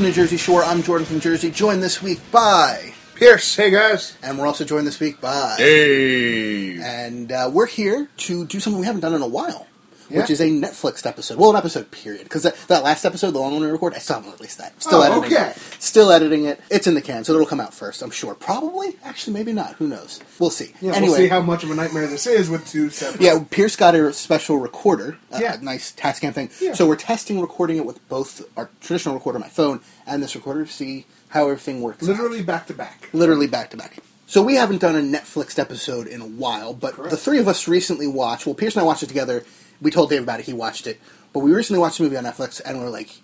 [0.00, 0.64] Welcome to Jersey Shore.
[0.64, 4.16] I'm Jordan from Jersey, joined this week by, Pierce, hey guys.
[4.22, 6.80] and we're also joined this week by, Hey.
[6.80, 9.66] and uh, we're here to do something we haven't done in a while,
[10.10, 11.38] which is a Netflix episode.
[11.38, 14.00] Well, an episode period, because that, that last episode, the long one we recorded, I
[14.00, 14.80] still haven't released that.
[14.82, 15.50] Still Oh, editing okay.
[15.50, 15.56] it.
[15.78, 16.60] Still editing it.
[16.70, 18.34] It's in the can, so it'll come out first, I'm sure.
[18.34, 18.96] Probably.
[19.04, 19.74] Actually, maybe not.
[19.76, 20.20] Who knows?
[20.38, 20.72] We'll see.
[20.80, 23.20] Yeah, anyway, we'll see how much of a nightmare this is with two separate.
[23.20, 25.56] Yeah, Pierce got a special recorder, a, Yeah.
[25.62, 26.50] nice Tascam thing.
[26.60, 26.74] Yeah.
[26.74, 30.64] So we're testing recording it with both our traditional recorder, my phone, and this recorder
[30.64, 32.02] to see how everything works.
[32.02, 32.08] out.
[32.08, 33.08] Literally back to back.
[33.12, 33.98] literally back to back.
[34.26, 37.10] So we haven't done a Netflix episode in a while, but Correct.
[37.10, 38.46] the three of us recently watched.
[38.46, 39.44] Well, Pierce and I watched it together.
[39.80, 40.46] We told Dave about it.
[40.46, 41.00] He watched it,
[41.32, 43.20] but we recently watched a movie on Netflix, and we are like,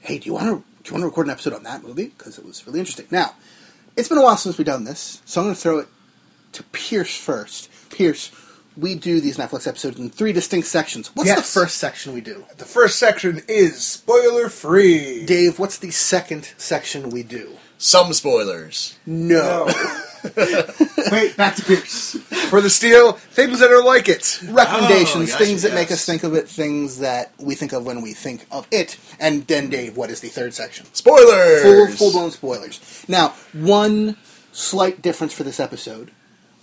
[0.00, 2.06] "Hey, do you want to do you want to record an episode on that movie?
[2.16, 3.34] Because it was really interesting." Now,
[3.96, 5.88] it's been a while since we've done this, so I'm going to throw it
[6.52, 7.68] to Pierce first.
[7.90, 8.30] Pierce,
[8.76, 11.10] we do these Netflix episodes in three distinct sections.
[11.14, 12.44] What's the first section we do?
[12.56, 15.24] The first section is spoiler free.
[15.26, 17.56] Dave, what's the second section we do?
[17.78, 18.98] Some spoilers.
[19.06, 19.66] No.
[21.10, 22.16] Wait, back to Pierce.
[22.50, 24.40] For the steal, things that are like it.
[24.48, 27.86] recommendations, Oh, gotcha, things that make us think of it, things that we think of
[27.86, 28.98] when we think of it.
[29.20, 30.86] And then, Dave, what is the third section?
[30.92, 31.62] Spoilers.
[31.62, 33.04] Full, full blown spoilers.
[33.08, 34.16] Now, one
[34.52, 36.10] slight difference for this episode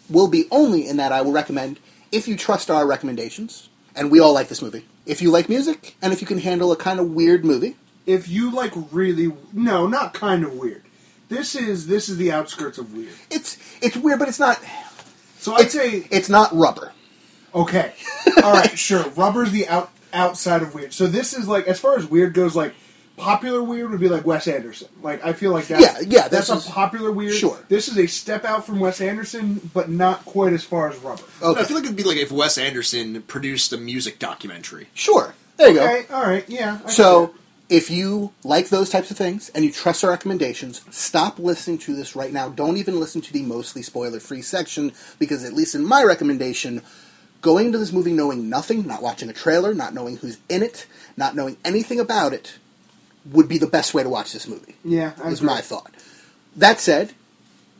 [0.09, 1.80] will be only in that I will recommend
[2.11, 4.85] if you trust our recommendations, and we all like this movie.
[5.05, 8.27] If you like music, and if you can handle a kind of weird movie, If
[8.30, 10.83] you like really no, not kind of weird.
[11.30, 13.14] This is this is the outskirts of weird.
[13.30, 14.59] it's it's weird, but it's not.
[15.47, 16.91] So I'd It's, say it's not rubber.
[17.55, 17.93] okay.
[18.43, 19.03] All right, sure.
[19.15, 20.93] Rubber's the out outside of weird.
[20.93, 22.73] So this is like as far as weird goes, like
[23.15, 24.89] popular weird would be like Wes Anderson.
[25.02, 27.33] Like I feel like that's Yeah, yeah, that's this a is- popular weird.
[27.36, 27.57] sure.
[27.69, 31.23] This is a step out from Wes Anderson, but not quite as far as Rubber.
[31.41, 34.87] Okay, I feel like it'd be like if Wes Anderson produced a music documentary.
[34.93, 35.33] sure.
[35.55, 35.83] There you go.
[35.86, 36.80] Okay, all right, yeah.
[36.86, 37.33] I So, see
[37.70, 41.95] if you like those types of things and you trust our recommendations, stop listening to
[41.95, 42.50] this right now.
[42.50, 46.82] Don't even listen to the mostly spoiler free section because, at least in my recommendation,
[47.42, 50.88] going into this movie knowing nothing, not watching a trailer, not knowing who's in it,
[51.17, 52.58] not knowing anything about it,
[53.26, 54.76] would be the best way to watch this movie.
[54.86, 55.48] yeah, I is agree.
[55.54, 55.92] my thought.
[56.55, 57.14] That said,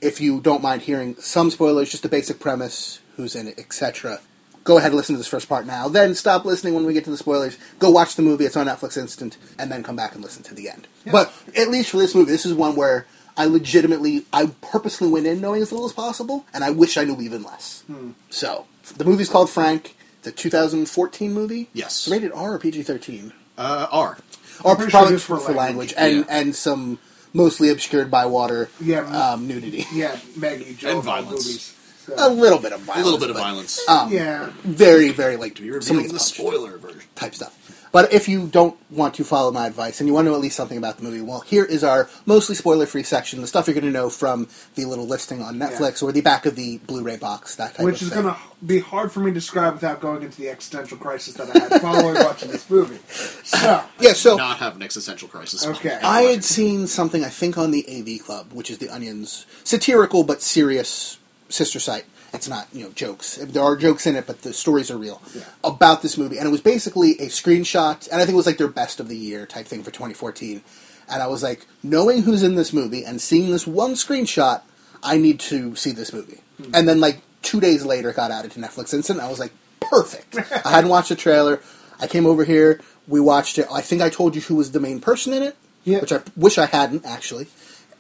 [0.02, 4.20] if you don't mind hearing some spoilers, just the basic premise, who's in it, etc.,
[4.68, 5.88] go ahead and listen to this first part now.
[5.88, 7.58] Then stop listening when we get to the spoilers.
[7.80, 10.54] Go watch the movie; it's on Netflix Instant, and then come back and listen to
[10.54, 10.88] the end.
[11.10, 13.08] But at least for this movie, this is one where
[13.38, 17.06] I legitimately, I purposely went in knowing as little as possible, and I wish I
[17.06, 17.84] knew even less.
[17.88, 18.12] Hmm.
[18.30, 18.66] So
[18.98, 19.96] the movie's called Frank.
[20.20, 21.70] It's a 2014 movie.
[21.74, 22.06] Yes.
[22.06, 24.18] It's rated R or PG-13 Uh, R.
[24.64, 26.40] or probably sure for, for for language, language, and yeah.
[26.42, 27.00] and some
[27.34, 29.86] mostly obscured by water Yeah, um, nudity.
[29.94, 31.32] Yeah, Maggie Gyllenhaal And violence.
[31.32, 31.74] movies.
[32.08, 33.02] So, A little bit of violence.
[33.02, 33.90] A little bit of but, violence.
[33.90, 37.02] Um, yeah, Very, very like to be revealing somebody's the spoiler version.
[37.16, 37.54] type stuff.
[37.92, 40.42] But if you don't want to follow my advice and you want to know at
[40.42, 43.42] least something about the movie, well, here is our mostly spoiler-free section.
[43.42, 46.46] The stuff you're going to know from the little listing on Netflix or the back
[46.46, 47.56] of the Blu-ray box.
[47.56, 50.24] That type which of is going to be hard for me to describe without going
[50.24, 53.00] into the existential crisis that I had following watching this movie.
[53.44, 54.14] So, Yeah.
[54.14, 55.66] So Not have an existential crisis.
[55.66, 55.98] Okay.
[56.04, 60.24] I had seen something I think on the AV Club, which is the Onion's satirical
[60.24, 61.18] but serious
[61.50, 62.06] sister site.
[62.34, 63.38] It's not you know jokes.
[63.38, 65.44] There are jokes in it, but the stories are real Yeah.
[65.64, 66.38] about this movie.
[66.38, 69.08] And it was basically a screenshot, and I think it was like their best of
[69.08, 70.62] the year type thing for 2014.
[71.10, 74.62] And I was like, knowing who's in this movie and seeing this one screenshot,
[75.02, 76.42] I need to see this movie.
[76.62, 76.72] Hmm.
[76.74, 79.22] And then like two days later, it got added to Netflix Instant.
[79.22, 80.36] I was like, perfect.
[80.66, 81.62] I hadn't watched the trailer.
[82.00, 82.82] I came over here.
[83.08, 83.68] We watched it.
[83.72, 85.56] I think I told you who was the main person in it,
[85.86, 86.00] Yeah.
[86.02, 87.48] which I wish I hadn't actually.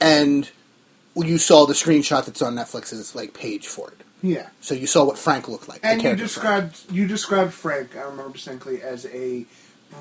[0.01, 0.50] And
[1.25, 4.02] you saw the screenshot that's on Netflix's like page for it.
[4.22, 4.50] yeah.
[4.62, 5.81] So you saw what Frank looked like.
[5.81, 6.72] the And you character Frank.
[6.74, 9.46] described you described Frank, I remember distinctly, as a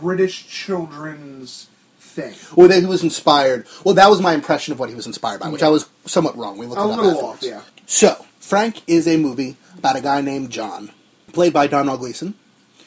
[0.00, 1.68] British children's
[1.98, 2.34] thing.
[2.56, 3.66] Well, that he was inspired.
[3.84, 6.36] Well, that was my impression of what he was inspired by, which I was somewhat
[6.36, 6.58] wrong.
[6.58, 7.62] We looked A it up little off, yeah.
[7.86, 10.90] So, Frank is a movie about a guy named John,
[11.32, 12.34] played by Domhnall Gleeson,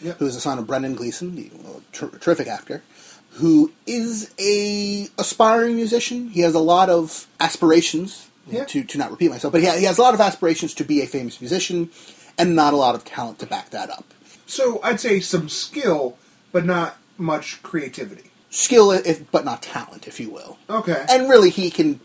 [0.02, 0.18] Yep.
[0.20, 1.52] who is the son of Brendan Gleeson, the
[1.92, 2.82] ter- terrific actor,
[3.32, 6.30] who is a aspiring musician.
[6.30, 8.26] He has a lot of aspirations.
[8.48, 8.66] Yeah.
[8.66, 10.84] To, to not repeat myself, but he, ha- he has a lot of aspirations to
[10.84, 11.92] be a famous musician,
[12.36, 14.12] and not a lot of talent to back that up.
[14.48, 16.18] So I'd say some skill,
[16.52, 18.32] but not much creativity.
[18.50, 20.58] skill, if, but not talent, if you will.
[20.68, 21.06] Okay.
[21.08, 22.00] And really, he can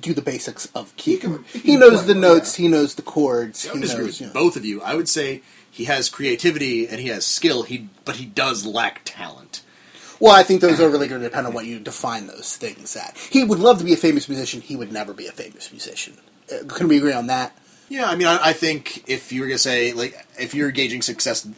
[0.00, 1.44] do the basics of He keyboard.
[1.46, 2.58] can- He, he knows the notes.
[2.58, 2.62] yeah.
[2.62, 3.68] He knows the chords.
[3.68, 4.32] I would disagree knows, with you know.
[4.32, 4.80] both of you.
[4.80, 7.64] I would say he has creativity and he has skill.
[7.64, 9.62] He but he does lack talent.
[10.22, 12.94] Well, I think those are really going to depend on what you define those things
[12.94, 13.18] at.
[13.18, 14.60] He would love to be a famous musician.
[14.60, 16.16] He would never be a famous musician.
[16.48, 17.58] Uh, can we agree on that?
[17.88, 21.02] Yeah, I mean, I, I think if you were gonna say like if you're gauging
[21.02, 21.48] success,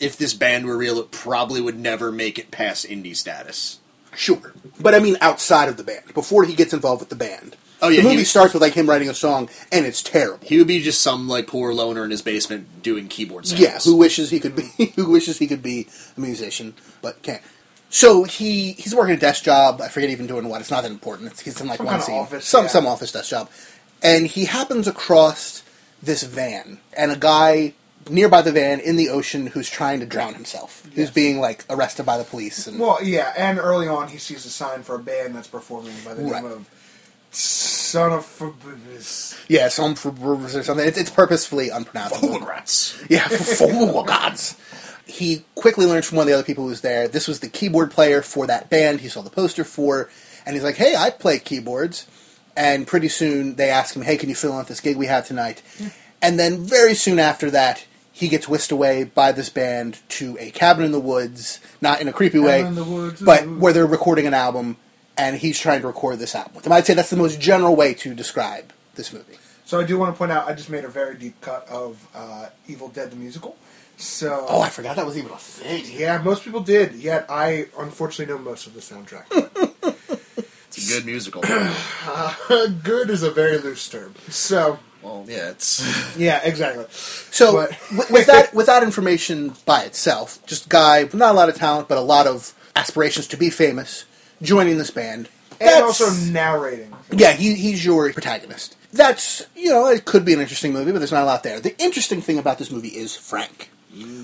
[0.00, 3.78] if this band were real, it probably would never make it past indie status.
[4.16, 7.56] Sure, but I mean outside of the band, before he gets involved with the band.
[7.82, 10.46] Oh, yeah, the movie starts with like him writing a song, and it's terrible.
[10.46, 13.60] He would be just some like poor loner in his basement doing keyboard sounds.
[13.60, 17.42] Yeah, who wishes he could be who wishes he could be a musician but can't.
[17.94, 19.80] So he he's working a desk job.
[19.80, 20.60] I forget even doing what.
[20.60, 21.30] It's not that important.
[21.30, 22.68] It's, he's in like Some one scene, office, some yeah.
[22.68, 23.48] some office desk job,
[24.02, 25.62] and he happens across
[26.02, 27.72] this van and a guy
[28.10, 30.84] nearby the van in the ocean who's trying to drown himself.
[30.96, 34.44] Who's being like arrested by the police and Well, yeah, and early on he sees
[34.44, 36.42] a sign for a band that's performing by the Right.
[36.42, 36.68] name of
[37.30, 39.40] Son of Forbiddus.
[39.48, 40.84] yeah, Son of for or something.
[40.86, 42.40] It's, it's purposefully unpronounceable.
[42.40, 43.00] Rats.
[43.08, 44.56] Yeah, for gods.
[45.06, 47.08] He quickly learns from one of the other people who was there.
[47.08, 50.08] This was the keyboard player for that band he saw the poster for,
[50.46, 52.06] and he's like, "Hey, I play keyboards."
[52.56, 55.06] And pretty soon they ask him, "Hey, can you fill in at this gig we
[55.06, 55.62] have tonight?"
[56.22, 60.50] And then very soon after that, he gets whisked away by this band to a
[60.52, 63.72] cabin in the woods, not in a creepy way, Cabin in the woods, but where
[63.72, 64.76] they're recording an album,
[65.18, 66.72] and he's trying to record this album with them.
[66.72, 69.36] I'd say that's the most general way to describe this movie.
[69.64, 72.06] So I do want to point out I just made a very deep cut of
[72.14, 73.56] uh, Evil Dead the musical.
[73.96, 75.84] So Oh, I forgot that was even a thing.
[75.88, 76.94] yeah, most people did.
[76.94, 79.26] Yet I unfortunately know most of the soundtrack.
[80.76, 81.42] It's a good musical.
[82.06, 84.12] Uh, good is a very loose term.
[84.28, 86.84] So well, yeah, it's yeah, exactly.
[86.90, 91.36] So But- with, with that with that information by itself, just guy with not a
[91.36, 94.04] lot of talent, but a lot of aspirations to be famous,
[94.42, 95.28] joining this band.
[95.60, 96.92] And That's- also narrating.
[97.12, 98.76] yeah, he, he's your protagonist.
[98.92, 101.60] That's you know it could be an interesting movie, but there's not a lot there.
[101.60, 103.70] The interesting thing about this movie is Frank.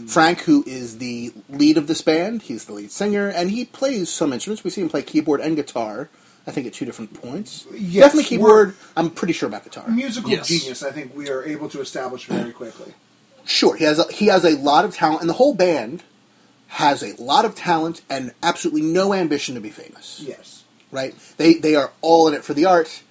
[0.08, 4.10] Frank, who is the lead of this band, he's the lead singer, and he plays
[4.10, 4.64] some instruments.
[4.64, 6.08] We see him play keyboard and guitar.
[6.46, 7.66] I think at two different points.
[7.72, 8.74] Yes, Definitely keyboard.
[8.96, 9.88] I'm pretty sure about guitar.
[9.88, 10.48] Musical Yes.
[10.48, 12.94] genius, I think we are able to establish very quickly.
[13.44, 16.02] Sure, he has a, he has a lot of talent, and the whole band
[16.68, 20.22] has a lot of talent and absolutely no ambition to be famous.
[20.24, 20.64] Yes.
[20.90, 21.14] Right?
[21.36, 23.02] They they are all in it for the art,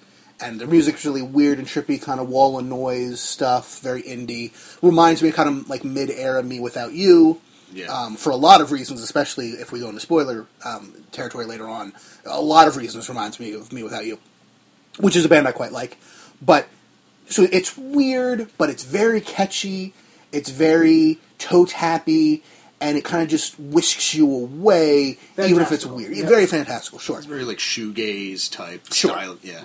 [0.42, 4.52] and their music's really weird and trippy, kind of wall of noise stuff, very indie.
[4.82, 7.40] Reminds me of kind of like mid era Me Without You.
[7.72, 7.86] Yeah.
[7.86, 11.68] Um, for a lot of reasons, especially if we go into spoiler um, territory later
[11.68, 11.92] on,
[12.26, 14.18] a lot of reasons reminds me of Me Without You,
[14.98, 15.96] which is a band I quite like.
[16.42, 16.66] But
[17.28, 19.94] so it's weird, but it's very catchy.
[20.32, 22.42] It's very toe tappy,
[22.80, 26.16] and it kind of just whisks you away, even if it's weird.
[26.16, 26.26] yeah.
[26.26, 27.18] Very fantastical, sure.
[27.18, 29.10] it's very like shoegaze type Sure.
[29.12, 29.38] style.
[29.42, 29.64] Yeah.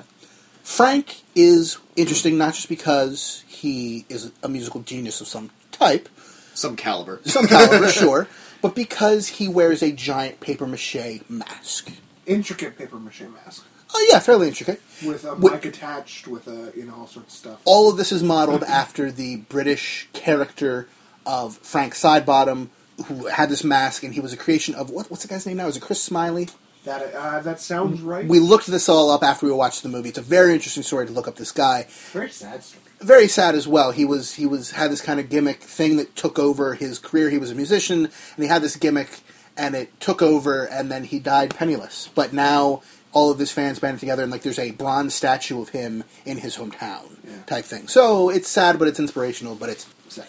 [0.65, 6.09] Frank is interesting not just because he is a musical genius of some type,
[6.55, 7.21] Some caliber.
[7.23, 8.27] some caliber, sure,
[8.63, 11.91] but because he wears a giant paper mache mask.
[12.25, 13.63] Intricate paper mache mask.
[13.93, 14.81] Oh yeah, fairly intricate.
[15.05, 17.61] With a With- mic attached with a you know all sorts of stuff.
[17.65, 20.87] all of this is modeled after the British character
[21.27, 22.69] of Frank Sidebottom,
[23.05, 25.57] who had this mask, and he was a creation of what, what's the guy's name
[25.57, 25.67] now?
[25.67, 26.49] Is it Chris Smiley?
[26.85, 28.25] That uh, that sounds right.
[28.27, 30.09] We looked this all up after we watched the movie.
[30.09, 31.87] It's a very interesting story to look up this guy.
[32.13, 32.81] very sad story.
[33.01, 33.91] Very sad as well.
[33.91, 37.29] He was he was had this kind of gimmick thing that took over his career.
[37.29, 39.19] He was a musician, and he had this gimmick,
[39.57, 42.09] and it took over, and then he died penniless.
[42.15, 45.69] But now all of his fans banded together, and like there's a bronze statue of
[45.69, 47.43] him in his hometown, Yeah.
[47.47, 47.87] type thing.
[47.87, 49.55] So it's sad, but it's inspirational.
[49.55, 50.27] But it's Sad.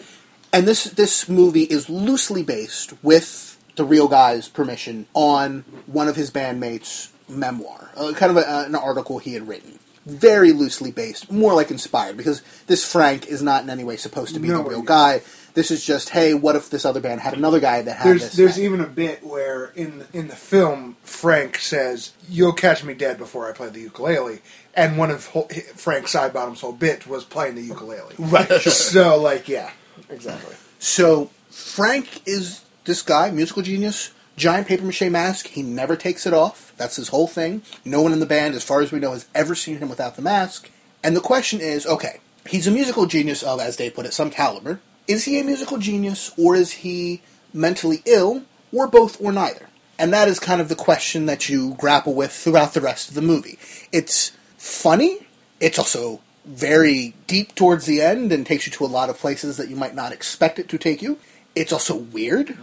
[0.51, 6.15] and this this movie is loosely based with the real guy's permission on one of
[6.17, 9.79] his bandmates' memoir, uh, kind of a, an article he had written.
[10.05, 14.33] Very loosely based, more like inspired, because this Frank is not in any way supposed
[14.35, 15.21] to be No, the real guy.
[15.53, 18.21] This is just, hey, what if this other band had another guy that had There's
[18.21, 18.35] this?
[18.35, 23.17] there's even a bit where in in the film Frank says you'll catch me dead
[23.17, 24.39] before I play the ukulele,
[24.75, 28.15] and one of Frank Sidebottom's whole bit was playing the ukulele.
[28.17, 28.61] Right.
[28.61, 29.71] So like yeah,
[30.09, 30.55] exactly.
[30.79, 35.47] So Frank is this guy, musical genius, giant paper mache mask.
[35.47, 36.73] He never takes it off.
[36.77, 37.61] That's his whole thing.
[37.85, 40.15] No one in the band, as far as we know, has ever seen him without
[40.15, 40.71] the mask.
[41.03, 44.31] And the question is, okay, he's a musical genius of, as Dave put it, some
[44.31, 44.79] caliber.
[45.07, 47.21] Is he a musical genius, or is he
[47.53, 49.69] mentally ill, or both, or neither?
[49.99, 53.15] And that is kind of the question that you grapple with throughout the rest of
[53.15, 53.57] the movie.
[53.91, 55.27] It's funny.
[55.59, 59.57] It's also very deep towards the end and takes you to a lot of places
[59.57, 61.17] that you might not expect it to take you.
[61.55, 62.57] It's also weird.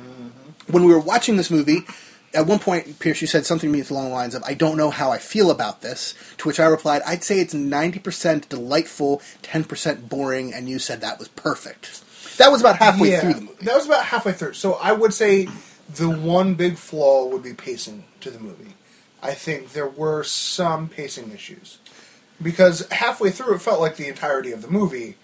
[0.74, 1.84] When we were watching this movie,
[2.34, 4.76] at one point, Pierce, you said something to me along the lines of, I don't
[4.76, 6.14] know how I feel about this.
[6.38, 11.20] To which I replied, I'd say it's 90% delightful, 10% boring, and you said that
[11.20, 12.02] was perfect.
[12.38, 13.64] That was about halfway yeah, through the movie.
[13.64, 14.54] that was about halfway through.
[14.54, 15.48] So I would say
[15.88, 18.74] the one big flaw would be pacing to the movie.
[19.22, 21.78] I think there were some pacing issues
[22.42, 25.14] because halfway through it felt like the entirety of the movie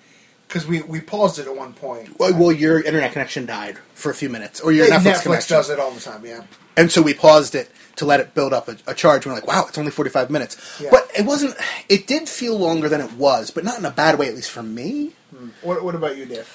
[0.51, 2.19] because we, we paused it at one point.
[2.19, 5.23] Well, well, your internet connection died for a few minutes, or your Hey, Netflix, Netflix
[5.23, 5.57] connection.
[5.57, 6.43] does it all the time, yeah.
[6.77, 9.27] And so we paused it to let it build up a, a charge.
[9.27, 10.81] We're like, wow, it's only 45 minutes.
[10.83, 10.89] Yeah.
[10.91, 11.55] But it wasn't,
[11.89, 14.51] it did feel longer than it was, but not in a bad way, at least
[14.51, 15.13] for me.
[15.31, 15.51] Hmm.
[15.63, 16.49] What, what about you, Dave?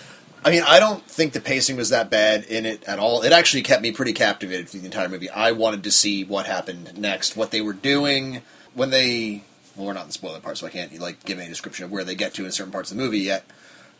[0.43, 3.21] I mean, I don't think the pacing was that bad in it at all.
[3.21, 5.29] It actually kept me pretty captivated through the entire movie.
[5.29, 8.41] I wanted to see what happened next, what they were doing
[8.73, 9.43] when they.
[9.75, 11.91] Well, we're not in the spoiler part, so I can't like give any description of
[11.91, 13.43] where they get to in certain parts of the movie yet.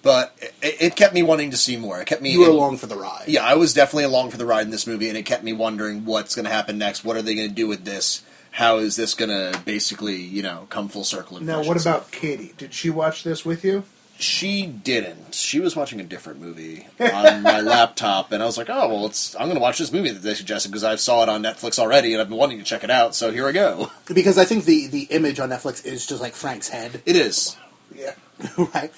[0.05, 1.99] But it, it kept me wanting to see more.
[1.99, 2.29] It kept me.
[2.31, 3.23] You were along for the ride.
[3.27, 5.51] Yeah, I was definitely along for the ride in this movie, and it kept me
[5.51, 7.03] wondering what's going to happen next.
[7.03, 8.21] What are they going to do with this?
[8.51, 11.41] How is this going to basically, you know, come full circle?
[11.41, 12.07] Now, what itself?
[12.09, 12.53] about Katie?
[12.55, 13.83] Did she watch this with you?
[14.19, 15.33] She didn't.
[15.33, 19.07] She was watching a different movie on my laptop, and I was like, "Oh well,
[19.07, 21.41] it's I'm going to watch this movie that they suggested because I saw it on
[21.41, 23.15] Netflix already, and I've been wanting to check it out.
[23.15, 23.91] So here I go.
[24.13, 27.57] Because I think the, the image on Netflix is just like Frank's head, It is,
[27.93, 28.13] Yeah.
[28.73, 28.93] right?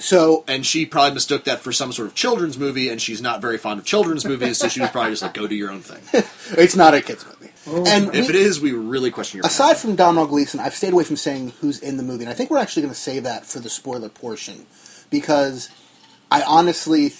[0.00, 3.40] So, and she probably mistook that for some sort of children's movie, and she's not
[3.40, 5.80] very fond of children's movies, so she was probably just like, "Go do your own
[5.82, 6.02] thing."
[6.58, 7.52] it's not a kid's movie.
[7.66, 7.84] Oh.
[7.86, 9.46] and If we- it is, we really question your.
[9.46, 12.34] aside from Domhnall Gleeson, I've stayed away from saying who's in the movie, and I
[12.34, 14.66] think we're actually going to save that for the spoiler portion
[15.10, 15.68] because
[16.30, 17.12] I honestly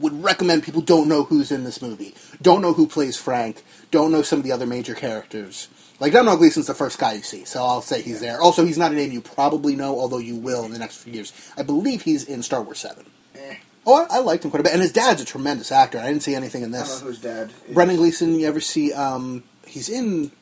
[0.00, 4.12] would recommend people don't know who's in this movie, don't know who plays Frank, don't
[4.12, 5.68] know some of the other major characters.
[6.00, 8.40] Like Domhnall Gleeson's the first guy you see, so I'll say he's there.
[8.40, 11.12] Also, he's not a name you probably know, although you will in the next few
[11.12, 11.32] years.
[11.56, 13.06] I believe he's in Star Wars Seven.
[13.36, 15.98] Eh, Oh, I, I liked him quite a bit, and his dad's a tremendous actor.
[15.98, 16.88] I didn't see anything in I this.
[16.88, 17.52] don't know whose dad.
[17.68, 17.74] is.
[17.74, 18.92] Brendan Gleeson, you ever see?
[18.94, 20.32] Um, he's in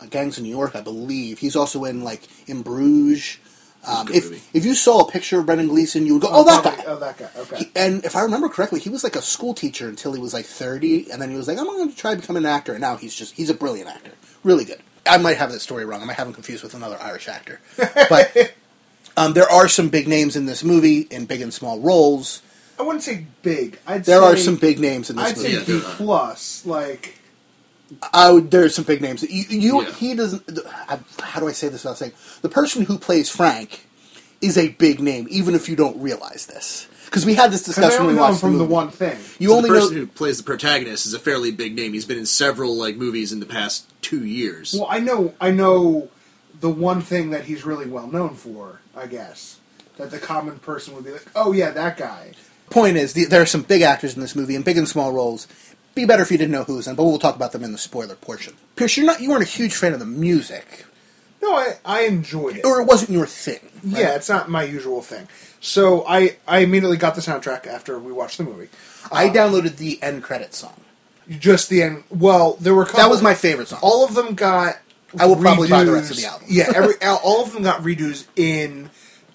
[0.00, 1.40] uh, Gangs of New York, I believe.
[1.40, 3.38] He's also in like in Bruges.
[3.84, 4.42] Um, if movie.
[4.54, 6.90] if you saw a picture of Brendan Gleeson, you would go, "Oh, that probably- guy."
[6.92, 7.28] Oh, that guy.
[7.36, 7.56] Okay.
[7.58, 10.32] He- and if I remember correctly, he was like a school teacher until he was
[10.32, 12.70] like thirty, and then he was like, "I'm going to try to become an actor."
[12.72, 14.12] And now he's just—he's a brilliant actor,
[14.44, 14.80] really good.
[15.06, 16.02] I might have that story wrong.
[16.02, 17.60] I might have him confused with another Irish actor,
[18.08, 18.54] but
[19.16, 22.42] um, there are some big names in this movie in big and small roles.
[22.78, 23.78] I wouldn't say big.
[23.86, 25.56] I'd There say, are some big names in this I'd movie.
[25.56, 26.64] say B plus.
[26.66, 27.18] Like
[28.12, 29.22] I would, there's some big names.
[29.22, 29.90] You, you Yeah.
[29.92, 30.48] he doesn't.
[30.88, 33.86] I, how do I say this without saying the person who plays Frank
[34.40, 36.88] is a big name, even if you don't realize this.
[37.12, 38.72] Because we had this discussion only when we know him watched from the movie.
[38.72, 39.18] one thing.
[39.38, 41.92] You So only the know person who plays the protagonist is a fairly big name.
[41.92, 44.72] He's been in several like movies in the past two years.
[44.72, 45.34] Well, I know.
[45.38, 46.08] I know
[46.58, 48.80] the one thing that he's really well known for.
[48.96, 49.58] I guess
[49.98, 52.32] that the common person would be like, "Oh yeah, that guy."
[52.70, 55.12] point is the, there are some big actors in this movie and big and small
[55.12, 55.46] roles.
[55.94, 57.78] Be better if you didn't know who's in, but we'll talk about them in the
[57.78, 58.54] spoiler portion.
[58.76, 60.86] Pierce, you're not you weren't a huge fan of the music,
[61.42, 62.64] No, I I enjoyed it.
[62.64, 63.60] or it wasn't your thing.
[63.84, 64.00] right?
[64.00, 65.26] Yeah, it's not my usual thing.
[65.60, 68.68] So I I immediately got the soundtrack after we watched the movie.
[69.10, 70.80] I downloaded the end credit song.
[71.28, 72.04] Just the end.
[72.10, 73.80] Well, there were a couple, That was my favorite song.
[73.82, 74.78] All of them got.
[75.18, 76.46] I will probably buy the rest of the album.
[76.50, 78.90] yeah, every all of them got redos in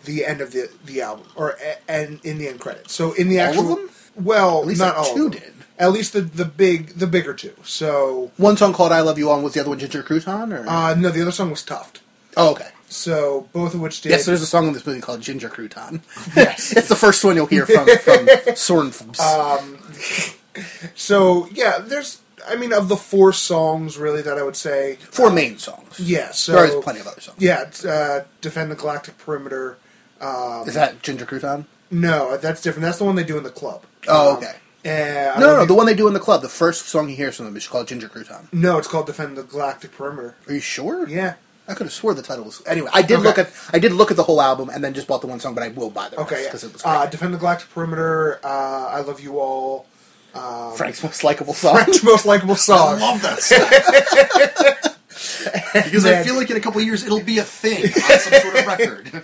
[0.05, 2.93] the end of the the album, or and in the end credits.
[2.93, 3.89] So in the All of actual, them?
[4.15, 5.13] well, not all.
[5.13, 5.41] two of them.
[5.41, 5.53] did.
[5.79, 7.53] At least the the big the bigger two.
[7.63, 10.51] So One song called "I Love You All" and was the other one "Ginger Crouton"?
[10.51, 12.01] Or uh, no, the other song was Tuft.
[12.36, 12.69] oh, okay.
[12.89, 14.12] So both of which did.
[14.12, 16.01] Yes, there's a song in this movie called Ginger Crouton.
[16.36, 16.72] Yes.
[16.77, 19.17] it's the first one you'll hear from from Sorenfums.
[20.96, 22.22] so yeah, there's.
[22.48, 24.96] I mean, of the four songs, really, that I would say.
[24.96, 26.00] Four main songs.
[26.00, 27.38] Yeah, so there is plenty of other songs.
[27.41, 29.77] Yeah, uh, defend the galactic perimeter.
[30.65, 31.65] Is that Ginger Crouton?
[31.91, 32.84] No, that's different.
[32.84, 33.84] That's the one they do in the club.
[34.07, 34.55] Oh, Um, okay.
[34.88, 36.41] I No, no, no, the one they do in the club.
[36.41, 38.48] The first song he hears from them is called Ginger Crouton.
[38.53, 40.36] No, it's called defend the galactic perimeter.
[40.48, 41.08] Are you sure?
[41.08, 41.36] Yeah.
[41.70, 42.62] I could have swore the title was.
[42.65, 43.27] Anyway, I did Okay.
[43.27, 45.39] look at I did look at the whole album and then just bought the one
[45.41, 46.44] song, but I will buy the rest Okay.
[46.46, 46.70] because Yeah.
[46.70, 46.91] it was great.
[46.96, 48.39] Uh, defend the galactic perimeter.
[48.44, 48.48] Uh,
[48.88, 49.86] I love you all.
[50.77, 51.75] Frank's most likable song.
[51.75, 52.96] Frank's most likable song.
[53.01, 54.94] I love that song.
[55.74, 58.34] because I feel like in a couple of years it'll be a thing on some
[58.41, 59.24] sort of record.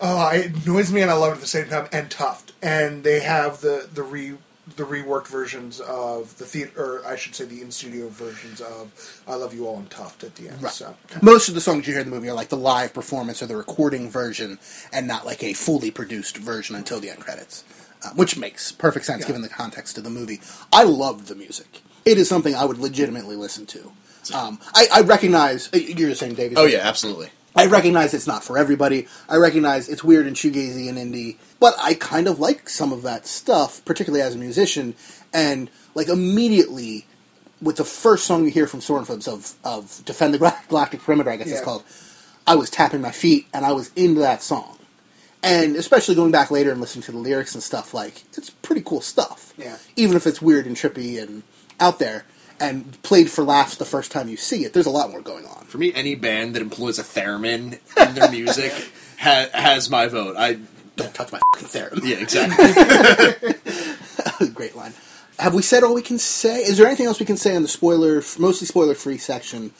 [0.00, 1.88] Oh, it annoys me and I love it at the same time.
[1.92, 4.34] And Tuft, and they have the the re
[4.76, 9.22] the reworked versions of the theater, or I should say, the in studio versions of
[9.26, 10.62] "I Love You All" and Tuft at the end.
[10.62, 10.72] Right.
[10.72, 13.42] So Most of the songs you hear in the movie are like the live performance
[13.42, 14.58] or the recording version,
[14.92, 17.64] and not like a fully produced version until the end credits,
[18.04, 19.28] uh, which makes perfect sense Yeah.
[19.28, 20.40] given the context of the movie.
[20.72, 21.82] I love the music.
[22.04, 23.92] It is something I would legitimately listen to.
[24.34, 26.58] Um, I, I recognize uh, you're the same, David.
[26.58, 27.30] Oh yeah, absolutely.
[27.56, 29.08] I recognize it's not for everybody.
[29.28, 33.02] I recognize it's weird and shoegazy and indie, but I kind of like some of
[33.02, 34.94] that stuff, particularly as a musician.
[35.32, 37.06] And like immediately
[37.60, 40.38] with the first song you hear from Stormflips of of Defend the
[40.68, 41.84] Galactic Perimeter, I guess it's called.
[42.46, 44.78] I was tapping my feet and I was into that song,
[45.42, 48.82] and especially going back later and listening to the lyrics and stuff, like it's pretty
[48.82, 49.52] cool stuff.
[49.58, 49.76] Yeah.
[49.96, 51.42] Even if it's weird and trippy and
[51.78, 52.24] out there,
[52.60, 55.44] and played for laughs the first time you see it, there's a lot more going
[55.46, 55.64] on.
[55.66, 58.72] For me, any band that employs a theremin in their music
[59.18, 60.36] ha- has my vote.
[60.36, 60.58] I
[60.96, 62.04] Don't touch my fucking theremin.
[62.04, 64.50] yeah, exactly.
[64.54, 64.92] Great line.
[65.38, 66.58] Have we said all we can say?
[66.62, 69.72] Is there anything else we can say on the spoiler, mostly spoiler-free section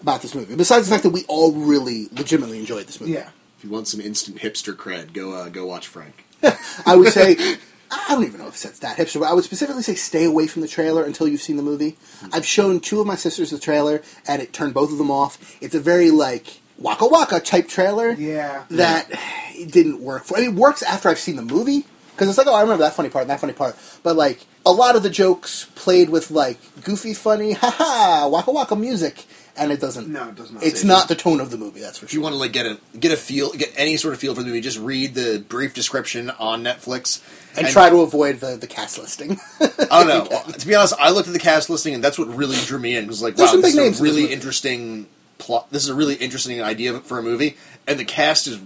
[0.00, 0.54] about this movie?
[0.54, 3.14] Besides the fact that we all really, legitimately enjoyed this movie.
[3.14, 3.30] Yeah.
[3.58, 6.24] if you want some instant hipster cred, go uh, go watch Frank.
[6.86, 7.56] I would say,
[7.90, 10.46] I don't even know if it's that hipster, but I would specifically say stay away
[10.46, 11.96] from the trailer until you've seen the movie.
[12.20, 12.30] Hmm.
[12.32, 15.56] I've shown two of my sisters the trailer, and it turned both of them off.
[15.62, 18.10] It's a very, like, waka waka type trailer.
[18.10, 18.64] Yeah.
[18.70, 19.10] That
[19.54, 20.36] didn't work for.
[20.36, 21.86] I mean, it works after I've seen the movie.
[22.12, 23.76] Because it's like, oh, I remember that funny part and that funny part.
[24.02, 28.74] But, like, a lot of the jokes played with, like, goofy, funny, haha, waka waka
[28.74, 29.24] music.
[29.58, 30.08] And it doesn't.
[30.08, 30.62] No, it does not.
[30.62, 32.66] It's not the tone of the movie, that's for If you want to like get
[32.66, 35.44] a get a feel, get any sort of feel for the movie, just read the
[35.48, 37.20] brief description on Netflix
[37.56, 39.38] and try to avoid the, the cast listing.
[39.60, 40.28] I don't know.
[40.30, 42.78] Well, to be honest, I looked at the cast listing, and that's what really drew
[42.78, 43.04] me in.
[43.04, 44.34] It was like, There's wow, some this big is names a really movie.
[44.34, 45.06] interesting
[45.38, 45.66] plot.
[45.70, 48.60] This is a really interesting idea for a movie, and the cast is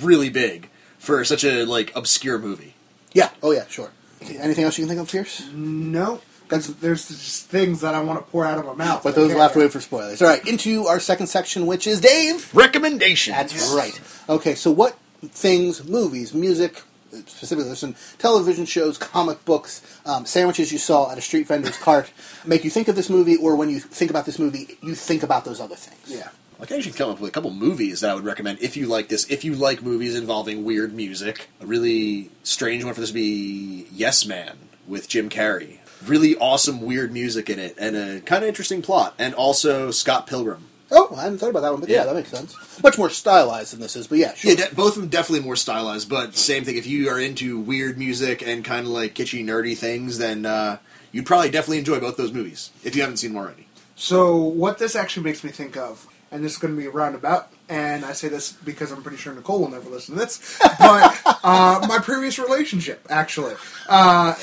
[0.00, 0.68] really big
[0.98, 2.74] for such a like obscure movie.
[3.12, 3.30] yeah.
[3.42, 3.90] Oh, yeah, sure.
[4.22, 5.48] Anything else you can think of, Pierce?
[5.52, 6.20] No.
[6.52, 9.02] Because there's just things that I want to pour out of my mouth.
[9.02, 9.40] But those can't.
[9.40, 10.20] left away for spoilers.
[10.20, 12.54] All right, into our second section, which is Dave.
[12.54, 13.36] Recommendations.
[13.36, 13.98] That's right.
[14.28, 20.72] Okay, so what things, movies, music, specifically there's some television shows, comic books, um, sandwiches
[20.72, 22.10] you saw at a street vendor's cart
[22.44, 25.22] make you think of this movie, or when you think about this movie, you think
[25.22, 26.18] about those other things?
[26.18, 26.28] Yeah.
[26.60, 28.86] I can actually come up with a couple movies that I would recommend if you
[28.86, 29.28] like this.
[29.28, 33.86] If you like movies involving weird music, a really strange one for this would be
[33.90, 35.78] Yes Man with Jim Carrey.
[36.06, 39.14] Really awesome weird music in it, and a kind of interesting plot.
[39.18, 40.64] And also Scott Pilgrim.
[40.90, 42.04] Oh, I hadn't thought about that one, but yeah, Yeah.
[42.06, 42.54] that makes sense.
[42.82, 44.50] Much more stylized than this is, but yeah, sure.
[44.50, 46.76] Yeah, de- both of them definitely more stylized, but same thing.
[46.76, 50.78] If you are into weird music and kind of like kitschy, nerdy things, then uh,
[51.10, 53.68] you'd probably definitely enjoy both those movies if you haven't seen them already.
[53.96, 56.90] So what this actually makes me think of, and this is going to be a
[56.90, 60.58] roundabout, and I say this because I'm pretty sure Nicole will never listen to this,
[60.78, 63.54] but uh, my previous relationship, actually.
[63.88, 64.34] Uh,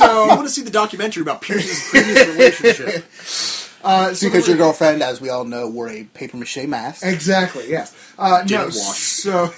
[0.00, 3.04] I want to see the documentary about Pierce's previous relationship.
[3.84, 7.06] uh, so because your girlfriend, as we all know, wore a paper mache mask.
[7.06, 7.70] Exactly.
[7.70, 7.96] Yes.
[8.18, 8.44] Uh, no.
[8.46, 8.98] Didn't wash.
[8.98, 9.50] So,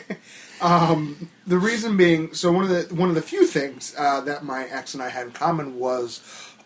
[0.60, 4.44] um, the reason being, so one of the one of the few things uh, that
[4.44, 6.20] my ex and I had in common was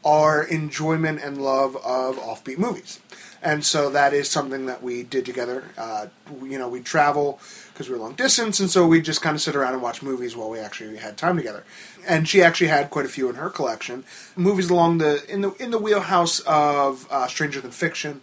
[0.05, 2.99] our enjoyment and love of offbeat movies,
[3.43, 5.65] and so that is something that we did together.
[5.77, 6.07] Uh,
[6.43, 7.41] you know, we travel
[7.73, 10.03] because we were long distance, and so we just kind of sit around and watch
[10.03, 11.65] movies while we actually had time together.
[12.07, 14.05] And she actually had quite a few in her collection,
[14.37, 18.21] movies along the in the in the wheelhouse of uh, Stranger Than Fiction,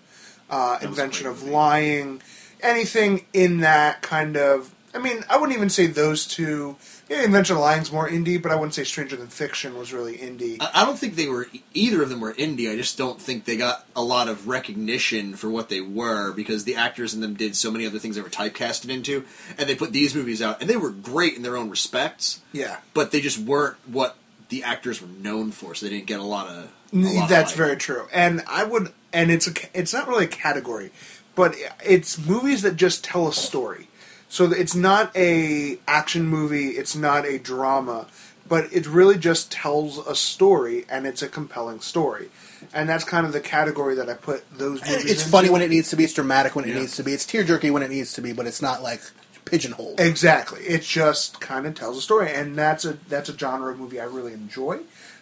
[0.50, 1.52] uh, Invention of movie.
[1.52, 2.22] Lying,
[2.62, 4.74] anything in that kind of.
[4.94, 6.78] I mean, I wouldn't even say those two.
[7.10, 10.18] Yeah, Invention of Lying's more indie, but I wouldn't say Stranger Than Fiction was really
[10.18, 10.58] indie.
[10.62, 12.72] I I don't think they were either of them were indie.
[12.72, 16.66] I just don't think they got a lot of recognition for what they were because
[16.66, 19.26] the actors in them did so many other things they were typecasted into,
[19.58, 22.42] and they put these movies out, and they were great in their own respects.
[22.54, 22.78] Yeah.
[22.94, 24.16] but they just weren't what
[24.50, 26.70] the actors were known for, so they didn't get a lot of.
[26.94, 27.58] a lot That's hype.
[27.58, 30.92] very true, and I would, and it's a, it's not really a category,
[31.36, 33.88] but it's movies that just tell a story.
[34.30, 38.06] So it's not a action movie, it's not a drama,
[38.48, 42.30] but it really just tells a story, and it's a compelling story,
[42.74, 45.06] and that's kind of the category that I put those eh, movies.
[45.12, 45.32] It's into.
[45.32, 46.80] funny when it needs to be, it's dramatic when it Yeah.
[46.82, 49.02] needs to be, it's tear jerky when it needs to be, but it's not like
[49.46, 50.00] pigeonholed.
[50.00, 50.62] Exactly.
[50.62, 54.00] It just kind of tells a story, and that's a that's a genre of movie
[54.00, 54.80] I really enjoy.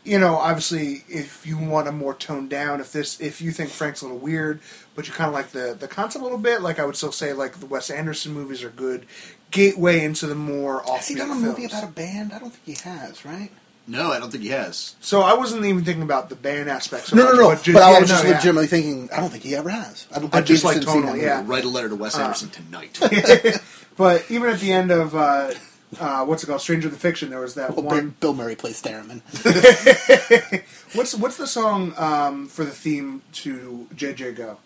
[0.07, 3.69] You know, obviously, if you want a more toned down, if this, if you think
[3.69, 4.61] Frank's a little weird,
[4.95, 7.11] but you kind of like the the concept a little bit, like I would still
[7.11, 9.05] say, like the Wes Anderson movies are good
[9.51, 11.45] gateway into the more offbeat Has he done a films.
[11.45, 12.33] movie about a band?
[12.33, 13.49] I don't think he has, right?
[13.89, 14.95] No, I don't think he has.
[14.99, 17.07] so I wasn't even thinking about the band aspect.
[17.07, 17.47] So No, no, much, no.
[17.47, 18.31] But, But, just, I yeah, was no, just yeah.
[18.31, 20.07] legitimately thinking, I don't think he ever has.
[20.13, 21.41] I, I just like tonal, tonal, yeah.
[21.45, 22.99] Write a letter to Wes Uh, Anderson tonight.
[23.97, 25.51] But even at the end of uh,
[25.99, 28.15] uh, what's it called, Stranger Than Fiction, there was that Well, one.
[28.19, 29.21] Bill Murray plays Theremin.
[30.93, 34.57] What's what's the song um, for the theme to JJ Go?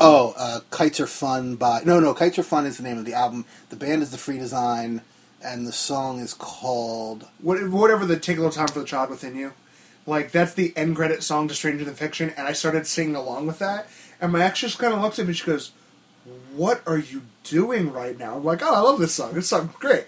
[0.00, 1.82] oh, uh, Kites Are Fun by.
[1.84, 3.44] No, no, Kites Are Fun is the name of the album.
[3.70, 5.00] The band is The Free Design,
[5.42, 7.26] and the song is called.
[7.40, 9.52] what, whatever the take a little time for the child within you
[10.06, 13.46] like that's the end credit song to stranger than fiction and i started singing along
[13.46, 13.86] with that
[14.20, 15.70] and my ex just kind of looks at me she goes
[16.58, 19.72] what are you doing right now i'm like oh i love this song this song's
[19.76, 20.04] great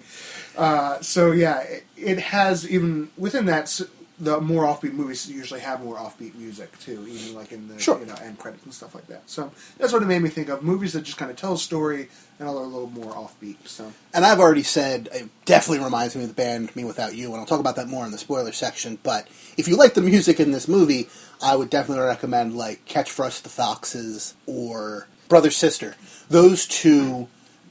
[0.59, 3.81] uh, so yeah it, it has even within that
[4.21, 7.99] the more offbeat movies usually have more offbeat music too, even like in the Sure.
[7.99, 9.23] you know end credits and stuff like that.
[9.27, 11.59] So that's what it made me think of movies that just kind of tell a
[11.59, 12.09] story
[12.39, 13.57] and are a little more offbeat.
[13.67, 17.31] So And I've already said it definitely reminds me of the band Me Without You,
[17.31, 18.99] and I'll talk about that more in the spoiler section.
[19.03, 21.09] But if you like the music in this movie,
[21.43, 25.97] I would definitely recommend like Catch for Us the Foxes or Brother Sister.
[26.29, 27.29] Those two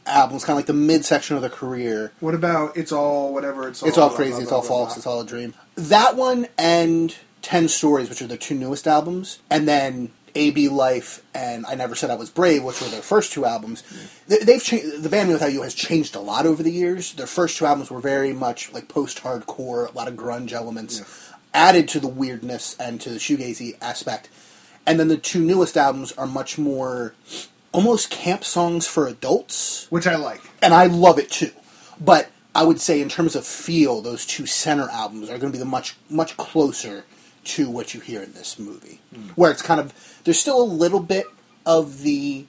[0.08, 2.12] albums, kind of like the midsection of their career.
[2.20, 4.32] what about it's all whatever it's all It's all blah, crazy.
[4.32, 4.90] blah, It's all blah, false.
[4.94, 4.98] blah.
[4.98, 5.54] It's all a dream.
[5.76, 11.22] That one and Ten Stories, which are their two newest albums, and then AB Life
[11.34, 13.84] and I Never Said I Was Brave, which were their first two albums.
[14.28, 15.04] They- They've changed.
[15.04, 17.14] The band Without You has changed a lot over the years.
[17.14, 21.02] Their first two albums were very much like post-hardcore, a lot of grunge elements
[21.54, 24.30] added to the weirdness and to the shoegazy aspect.
[24.86, 27.14] And then the two newest albums are much more
[27.72, 30.42] almost camp songs for adults which I like.
[30.62, 31.52] and I love it too.
[32.02, 35.58] But I would say, in terms of feel, those two center albums are going to
[35.58, 37.06] be the much much closer
[37.46, 39.00] to what you hear in this movie,
[39.36, 41.26] where it's kind of there's still a little bit
[41.66, 42.46] of the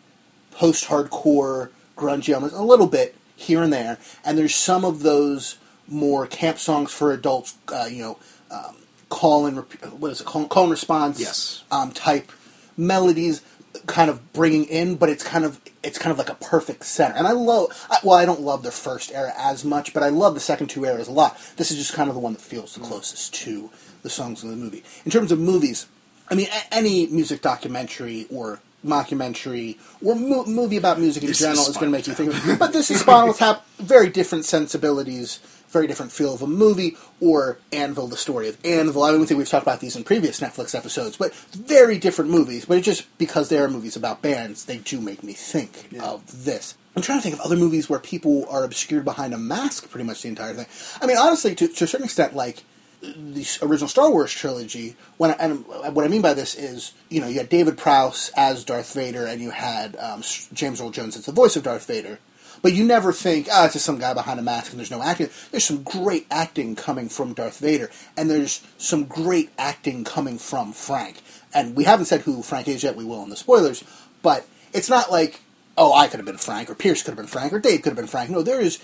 [0.52, 5.58] post hardcore grunge elements, a little bit here and there, and there's some of those
[5.86, 8.18] more camp songs for adults, uh, you know,
[8.50, 8.76] um,
[9.10, 11.64] call and rep- what is it, call, call and response, Yes.
[11.70, 12.32] um, type
[12.78, 13.42] melodies
[13.86, 17.14] kind of bringing in, but it's kind of it's kind of like a perfect center.
[17.16, 20.08] And I love I, well, I don't love the first era as much, but I
[20.08, 21.38] love the second two eras a lot.
[21.56, 23.70] This is just kind of the one that feels the closest to
[24.02, 24.82] the songs in the movie.
[25.04, 25.86] In terms of movies,
[26.28, 31.38] I mean, a- any music documentary or mockumentary or mo- movie about music in This
[31.38, 32.58] general is is going to make you think of.
[32.58, 35.38] But this is Spinal Tap, very different sensibilities,
[35.70, 36.96] very different feel of a movie.
[37.20, 39.02] Or Anvil, the story of Anvil.
[39.02, 42.64] I don't think we've talked about these in previous Netflix episodes, but very different movies.
[42.64, 46.76] But just because they are movies about bands, they do make me think of this.
[46.96, 50.04] I'm trying to think of other movies where people are obscured behind a mask pretty
[50.04, 50.66] much the entire thing.
[51.00, 52.64] I mean, honestly, to, to a certain extent, like
[53.00, 54.96] the original Star Wars trilogy.
[55.16, 58.30] When I, and what I mean by this is, you know, you had David Prowse
[58.36, 61.86] as Darth Vader, and you had um, James Earl Jones as the voice of Darth
[61.86, 62.18] Vader.
[62.62, 65.02] But you never think, ah, it's just some guy behind a mask and there's no
[65.02, 65.30] acting.
[65.50, 70.72] There's some great acting coming from Darth Vader, and there's some great acting coming from
[70.72, 71.22] Frank.
[71.54, 72.96] And we haven't said who Frank is yet.
[72.96, 73.82] We will in the spoilers.
[74.22, 75.40] But it's not like,
[75.76, 77.90] oh, I could have been Frank, or Pierce could have been Frank, or Dave could
[77.90, 78.30] have been Frank.
[78.30, 78.78] No, there is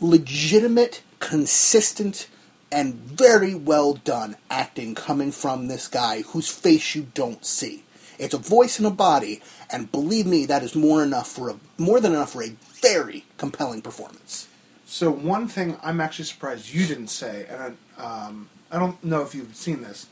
[0.00, 2.28] legitimate, consistent,
[2.70, 7.84] and very well done acting coming from this guy whose face you don't see.
[8.18, 11.56] It's a voice and a body, and believe me, that is more enough for a
[11.78, 14.48] more than enough for a very compelling performance.
[14.86, 19.22] So one thing I'm actually surprised you didn't say, and I, um, I don't know
[19.22, 20.06] if you've seen this,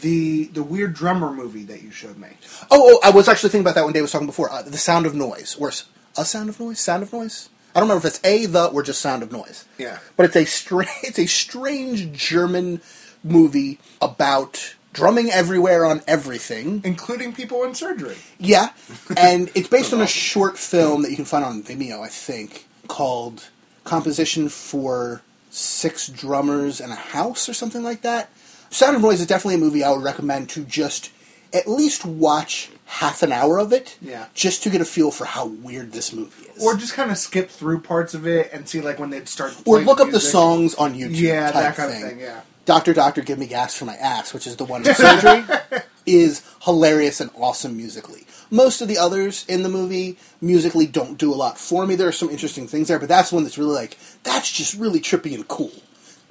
[0.00, 2.28] the the weird drummer movie that you showed me.
[2.70, 4.50] Oh, oh I was actually thinking about that when Dave was talking before.
[4.50, 5.70] Uh, the Sound of Noise, or
[6.16, 7.48] a Sound of Noise, Sound of Noise.
[7.74, 9.66] I don't remember if it's a, the, or just Sound of Noise.
[9.76, 9.98] Yeah.
[10.16, 12.80] but it's a strange, it's a strange German
[13.22, 16.80] movie about drumming everywhere on everything.
[16.84, 18.16] including people in surgery.
[18.38, 18.70] Yeah,
[19.16, 22.66] and it's based on a short film that you can find on Vimeo, I think,
[22.88, 23.48] called
[23.84, 28.30] "Composition for Six Drummers and a House" or something like that.
[28.70, 31.10] Sound of Noise is definitely a movie I would recommend to just
[31.54, 34.26] at least watch half an hour of it, Yeah.
[34.34, 36.62] just to get a feel for how weird this movie is.
[36.62, 39.54] Or just kind of skip through parts of it and see like when they'd start.
[39.64, 41.16] or look up the songs on YouTube.
[41.16, 42.02] Yeah, that kind thing.
[42.02, 42.20] of thing.
[42.20, 42.40] Yeah.
[42.66, 45.44] Doctor Doctor Give Me Gas for My Ass, which is the one in surgery,
[46.06, 48.26] is hilarious and awesome musically.
[48.50, 51.94] Most of the others in the movie musically don't do a lot for me.
[51.94, 55.00] There are some interesting things there, but that's one that's really like that's just really
[55.00, 55.72] trippy and cool.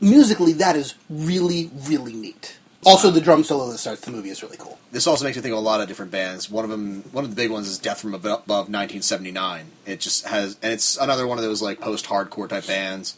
[0.01, 2.57] Musically, that is really really neat.
[2.85, 4.77] Also, the drum solo that starts the movie is really cool.
[4.91, 6.51] This also makes me think of a lot of different bands.
[6.51, 9.65] One of them, one of the big ones, is Death from Above, Above 1979.
[9.87, 13.17] It just has, and it's another one of those like post-hardcore type bands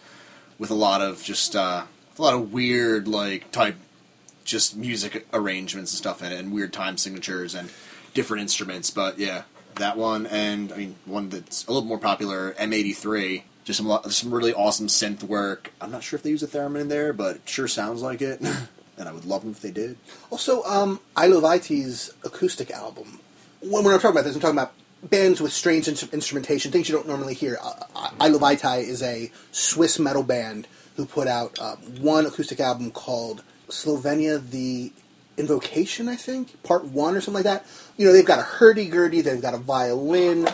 [0.58, 1.84] with a lot of just uh,
[2.20, 3.76] a lot of weird like type,
[4.44, 7.70] just music arrangements and stuff in it, and weird time signatures and
[8.14, 8.90] different instruments.
[8.90, 9.44] But yeah,
[9.76, 13.44] that one, and I mean one that's a little more popular, M83.
[13.64, 15.72] Just some some really awesome synth work.
[15.82, 18.22] I'm not sure if they use a theremin in there, but it sure sounds like
[18.22, 18.42] it.
[18.98, 19.98] and I would love them if they did.
[20.30, 23.20] Also, um, Eluveitie's acoustic album.
[23.62, 26.96] When we're talking about this, I'm talking about bands with strange in- instrumentation, things you
[26.96, 27.58] don't normally hear.
[27.62, 30.68] Uh, Eluveitie is a Swiss metal band
[30.98, 34.92] who put out uh, one acoustic album called Slovenia the
[35.38, 37.66] Invocation, I think, part one or something like that.
[37.96, 40.50] You know, they've got a hurdy-gurdy, they've got a violin, The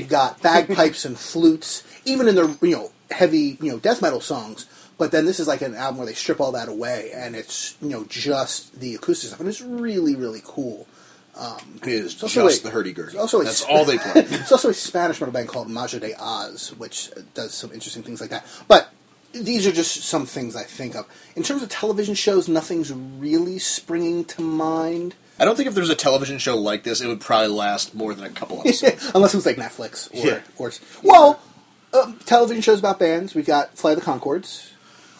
[0.00, 4.20] they've got bagpipes and flutes, even in their, you know, heavy, you know, death metal
[4.20, 4.66] songs.
[4.98, 7.76] But then this is like an album where they strip all that away, and it's
[7.82, 10.86] you know just the acoustic stuff, and it's really really cool.
[11.82, 12.70] It is just a- the
[13.18, 14.12] also a- That's all they play.
[14.40, 18.20] It's also a Spanish metal band called Mägo de Oz, which does some interesting things
[18.20, 18.46] like that.
[18.68, 18.90] But
[19.34, 21.06] these are just some things I think of.
[21.36, 25.14] In terms of television shows, nothing's really springing to mind.
[25.38, 28.14] I don't think if there's a television show like this, it would probably last more
[28.14, 29.10] than a couple episodes.
[29.14, 30.40] Unless it was like Netflix or, Yeah.
[30.56, 31.40] or well,
[31.92, 33.34] um, television shows about bands.
[33.34, 34.70] We've got Fly the Conchords,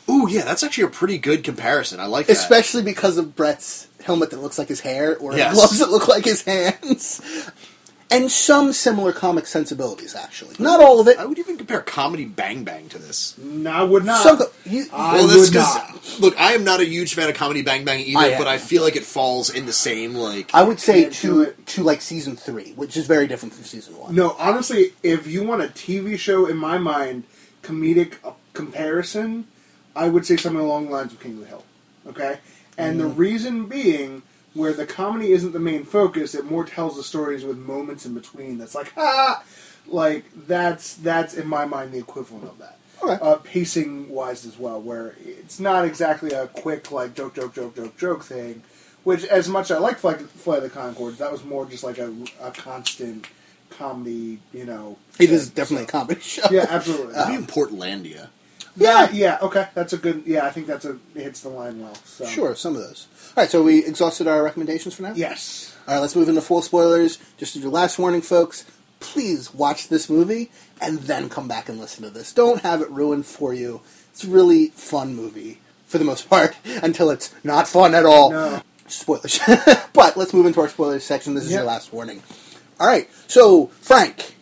[0.08, 1.98] Ooh, yeah, that's actually a pretty good comparison.
[1.98, 2.32] I like that.
[2.34, 5.54] especially because of Bret's helmet that looks like his hair or Yes.
[5.54, 7.22] gloves that look like his hands,
[8.10, 10.14] and some similar comic sensibilities.
[10.14, 11.18] Actually, not all of it.
[11.18, 13.36] I would even compare Comedy Bang Bang to this.
[13.38, 14.22] No, I would not.
[14.22, 16.20] Some, you, I well, that's would not.
[16.20, 18.38] look, I am not a huge fan of Comedy Bang Bang either, I am.
[18.38, 20.54] but I feel like it falls in the same like.
[20.54, 24.14] I would say to to like season three, which is very different from season one.
[24.14, 27.24] No, honestly, if you want a TV show, in my mind,
[27.62, 29.46] comedic uh, comparison,
[29.96, 31.64] I would say something along the lines of King of the Hill.
[32.06, 32.38] Okay?
[32.76, 34.22] And the reason being,
[34.54, 38.14] where the comedy isn't the main focus, it more tells the stories with moments in
[38.14, 39.42] between that's like, ah!
[39.86, 42.78] Like, that's, that's in my mind, the equivalent of that.
[43.02, 43.18] Okay.
[43.20, 47.76] Uh, pacing wise as well, where it's not exactly a quick, like, joke, joke, joke,
[47.76, 48.62] joke, joke thing.
[49.02, 51.98] Which, as much as I like Fly, Fly the Conchords, that was more just like
[51.98, 53.26] a, a constant
[53.68, 54.96] comedy, you know.
[55.20, 55.54] It is thing.
[55.54, 56.46] definitely a comedy show.
[56.50, 57.14] Yeah, absolutely.
[57.14, 58.28] Maybe in Portlandia.
[58.76, 59.68] Yeah, yeah, okay.
[59.74, 60.22] That's a good.
[60.26, 61.94] Yeah, I think that's a it hits the line well.
[62.04, 62.26] So.
[62.26, 63.06] Sure, some of those.
[63.36, 65.12] All right, so we exhausted our recommendations for now.
[65.14, 65.76] Yes.
[65.86, 67.18] All right, let's move into full spoilers.
[67.36, 68.64] Just as your last warning, folks,
[69.00, 72.32] please watch this movie and then come back and listen to this.
[72.32, 73.80] Don't have it ruined for you.
[74.10, 78.30] It's a really fun movie for the most part until it's not fun at all.
[78.30, 78.62] No.
[78.86, 79.40] Spoilers.
[79.92, 81.34] but let's move into our spoilers section.
[81.34, 81.58] This is Yep.
[81.58, 82.22] your last warning.
[82.80, 84.34] All right, so Frank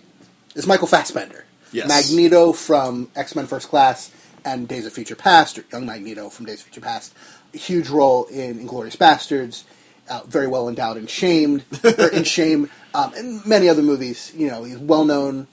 [0.55, 1.45] is Michael Fassbender.
[1.73, 1.88] Yes.
[1.88, 4.11] Magneto from X Men First Class
[4.44, 7.14] and Days of Future Past, or Young Magneto from Days of Future Past.
[7.55, 9.64] a Huge role in Inglourious Basterds.
[10.11, 14.33] Uh, very well endowed in Shamed, or in Shame, um, and many other movies.
[14.37, 15.46] You know, he's well known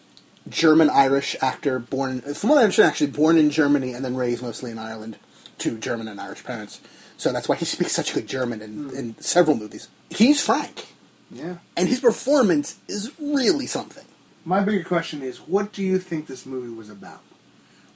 [0.49, 4.41] German Irish actor, born from what I understand, actually born in Germany and then raised
[4.41, 5.17] mostly in Ireland
[5.59, 6.81] to German and Irish parents.
[7.17, 9.87] So that's why he speaks such good German in, in several movies.
[10.09, 10.87] He's Frank,
[11.29, 11.57] Yeah.
[11.77, 14.05] and his performance is really something.
[14.45, 17.19] My bigger question is, what do you think this movie was about?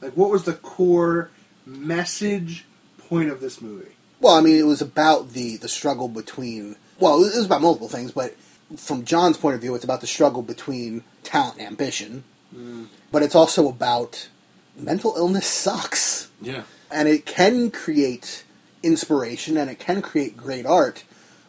[0.04, 1.30] Like, what was the core
[1.66, 2.66] message
[3.10, 3.92] point of this movie?
[4.20, 6.76] Well, I mean, it was about the the struggle between.
[7.00, 8.36] Well, it was about multiple things, but
[8.78, 12.24] from John's point of view, it's about the struggle between talent and ambition.
[12.56, 12.88] Mm.
[13.12, 14.30] But it's also about
[14.76, 16.64] mental illness sucks, Yeah.
[16.92, 18.44] and it can create
[18.82, 21.04] inspiration and it can create great art.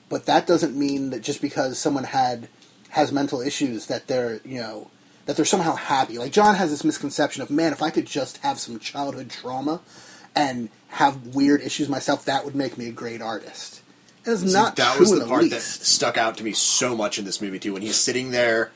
[0.09, 2.49] But that doesn't mean that just because someone had
[2.91, 4.91] has mental issues that they're you know
[5.27, 6.19] that they're somehow happy.
[6.19, 9.81] Like John has this misconception of man, if I could just have some childhood trauma
[10.35, 13.83] and have weird issues myself, that would make me a great artist.
[14.25, 16.53] And it's See, not that true was in the part that stuck out to me
[16.53, 17.75] so much in this movie too.
[17.75, 18.73] When he's sitting there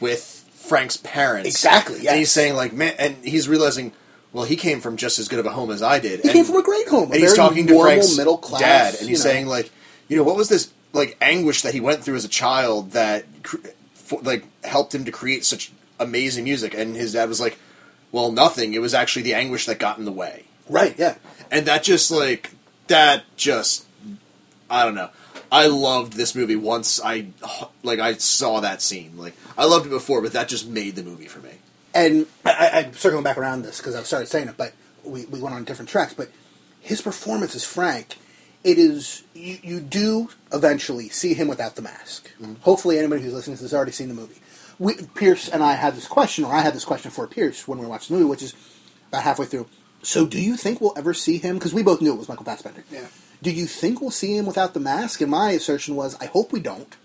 [0.00, 3.92] with Frank's parents, Exactly, and he's saying like, "Man," and he's realizing,
[4.32, 6.20] well, he came from just as good of a home as I did.
[6.20, 9.00] He and, came from a great home, and he's talking to Frank's middle class, dad,
[9.00, 9.30] and he's know.
[9.30, 9.70] saying like,
[10.08, 13.24] you know, what was this like anguish that he went through as a child that
[13.44, 13.58] cr-
[13.94, 16.74] for, like helped him to create such amazing music?
[16.74, 17.58] And his dad was like,
[18.10, 18.74] well, nothing.
[18.74, 20.44] It was actually the anguish that got in the way.
[20.68, 21.16] right, yeah.
[21.50, 22.50] and that just like
[22.88, 23.86] that just
[24.68, 25.10] I don't know.
[25.52, 27.26] I loved this movie once I
[27.82, 29.16] like I saw that scene.
[29.16, 31.50] Like I loved it before, but that just made the movie for me.
[31.94, 34.72] and I, I, I'm circling back around this because I've started saying it, but
[35.04, 36.14] we, we went on different tracks.
[36.14, 36.30] But
[36.80, 38.16] his performance as Frank,
[38.62, 42.30] it is you, you do eventually see him without the mask.
[42.40, 42.54] Mm-hmm.
[42.60, 44.40] Hopefully, anybody who's listening to this has already seen the movie.
[44.80, 47.78] We, Pierce and I had this question, or I had this question for Pierce when
[47.78, 48.54] we watched the movie, which is
[49.08, 49.66] about halfway through.
[50.02, 51.56] So, do you think we'll ever see him?
[51.56, 52.82] Because we both knew it was Michael Fassbender.
[52.90, 53.06] Yeah.
[53.42, 55.20] Do you think we'll see him without the mask?
[55.20, 56.96] And my assertion was, I hope we don't.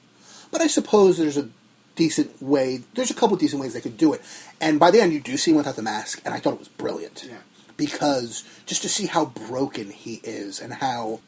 [0.52, 1.50] But I suppose there's a
[1.96, 2.84] decent way.
[2.94, 4.22] There's a couple of decent ways they could do it.
[4.62, 6.60] And by the end, you do see him without the mask, and I thought it
[6.60, 7.26] was brilliant.
[7.28, 7.38] Yeah.
[7.76, 11.20] Because just to see how broken he is and how.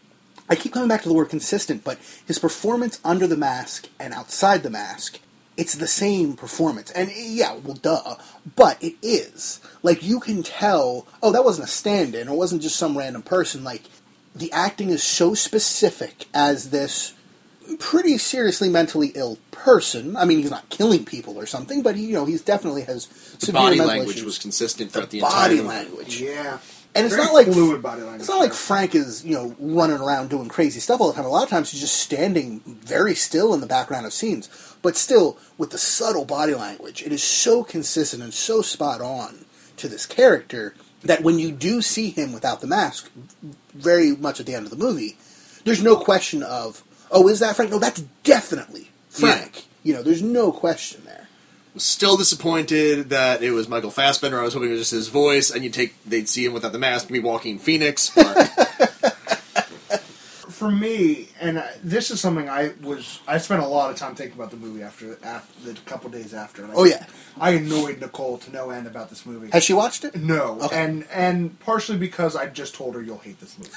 [0.49, 4.13] I keep coming back to the word consistent, but his performance under the mask and
[4.13, 5.19] outside the mask,
[5.57, 6.91] it's the same performance.
[6.91, 8.15] And yeah, well, duh.
[8.55, 9.59] But it is.
[9.83, 13.23] Like, you can tell, oh, that wasn't a stand in, it wasn't just some random
[13.23, 13.63] person.
[13.63, 13.83] Like,
[14.35, 17.13] the acting is so specific as this
[17.79, 20.15] pretty seriously mentally ill person.
[20.15, 23.07] I mean, he's not killing people or something, but he, you know, he's definitely has
[23.07, 24.25] The severe body mental language issues.
[24.25, 25.67] was consistent throughout the, body entire movie.
[25.67, 26.21] language.
[26.21, 26.59] Yeah.
[26.97, 28.21] And it's Very not like fluid body language.
[28.21, 31.25] It's not like Frank is, you know, running around doing crazy stuff all the time.
[31.25, 34.49] A lot of times he's just standing very still in the background of scenes.
[34.81, 39.45] But still, with the subtle body language, it is so consistent and so spot on
[39.77, 43.11] to this character that when you do see him without the mask,
[43.73, 45.17] very much at the end of the movie,
[45.63, 47.71] there's no question of, oh, is that Frank?
[47.71, 49.65] No, that's definitely Frank.
[49.83, 51.26] You know, there's no question there.
[51.77, 54.39] Was still disappointed that it was Michael Fassbender.
[54.39, 56.71] I was hoping it was just his voice, and you take they'd see him without
[56.71, 58.09] the mask be Joaquin Phoenix.
[60.49, 64.35] For me, and this is something I was I spent a lot of time thinking
[64.39, 66.63] about the movie after after the couple days after.
[66.63, 67.05] And I- Oh, yeah.
[67.39, 69.51] I annoyed Nicole to no end about this movie.
[69.51, 70.15] Has she watched it?
[70.15, 70.83] No, Okay.
[70.83, 73.71] and and partially because I just told her you'll hate this movie.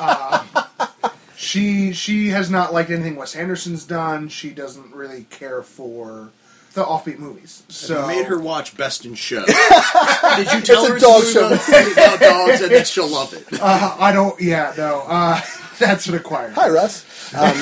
[0.00, 4.30] um, she she has not liked anything Wes Anderson's done.
[4.30, 6.30] She doesn't really care for
[6.76, 7.64] the offbeat movies.
[7.68, 9.44] So I made her watch Best in Show.
[10.36, 11.46] Did you tell It's a her dog show.
[11.48, 13.44] about, about dogs and that she'll love it?
[13.60, 14.40] Uh, I don't.
[14.40, 15.02] Yeah, no.
[15.06, 15.40] Uh,
[15.80, 16.52] that's required.
[16.54, 17.04] Hi, Russ.
[17.34, 17.52] Um,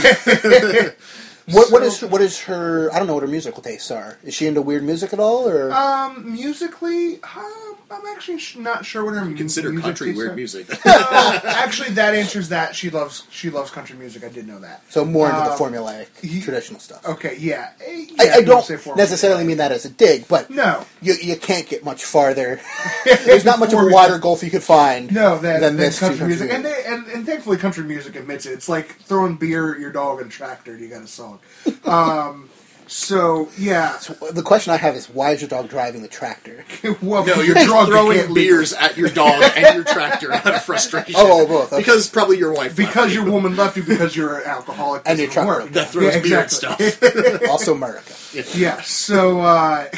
[1.50, 2.90] what what is what is her?
[2.92, 4.18] I don't know what her musical tastes are.
[4.22, 8.84] Is she into weird music at all, or Um, musically, um, I'm actually sh- not
[8.86, 10.34] sure what her Consider music country weird are.
[10.36, 10.66] music.
[10.86, 12.74] Uh, actually, that answers that.
[12.74, 14.24] She loves she loves country music.
[14.24, 14.82] I did know that.
[14.88, 17.04] so more into the Um, formulaic ye- traditional stuff?
[17.06, 17.70] Okay, yeah.
[17.84, 20.84] Eh, I, I don't say necessarily mean that as a dig, but No.
[21.02, 22.60] you you can't get much farther.
[23.04, 25.12] There's not much of a Before wider gulf you could find.
[25.12, 28.16] No, that, than that this to country music, and, they, and and thankfully, country music
[28.16, 28.52] admits it.
[28.52, 31.33] It's like throwing beer at your dog in a tractor, you got to a
[31.64, 31.90] song.
[32.30, 32.50] Um,
[32.86, 33.98] so yeah,
[34.32, 36.64] the question I have is, why is your dog driving the tractor?
[37.02, 38.48] well, No, you're your drunk, throwing can't leave.
[38.50, 41.14] beers at your dog and your tractor out of frustration.
[41.16, 41.80] Oh, oh, both, okay.
[41.80, 42.76] Because probably your wife.
[42.76, 43.32] because left your you.
[43.32, 45.72] woman left you because you're an alcoholic And your doesn't truck work.
[45.72, 47.48] that throws Yeah, beer and stuff.
[47.48, 48.12] also, America.
[48.54, 48.80] Yeah.
[48.82, 49.40] So.
[49.40, 49.88] Uh,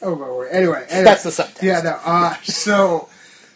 [0.00, 0.48] oh my word.
[0.52, 1.04] Anyway, anyway.
[1.04, 1.62] That's the subtext.
[1.62, 1.82] Yeah.
[1.82, 2.00] No.
[2.04, 3.08] Uh, so,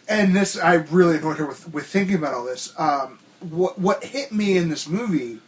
[0.07, 2.73] and this I really annoyed her with with thinking about all this.
[2.79, 5.39] Um, what what hit me in this movie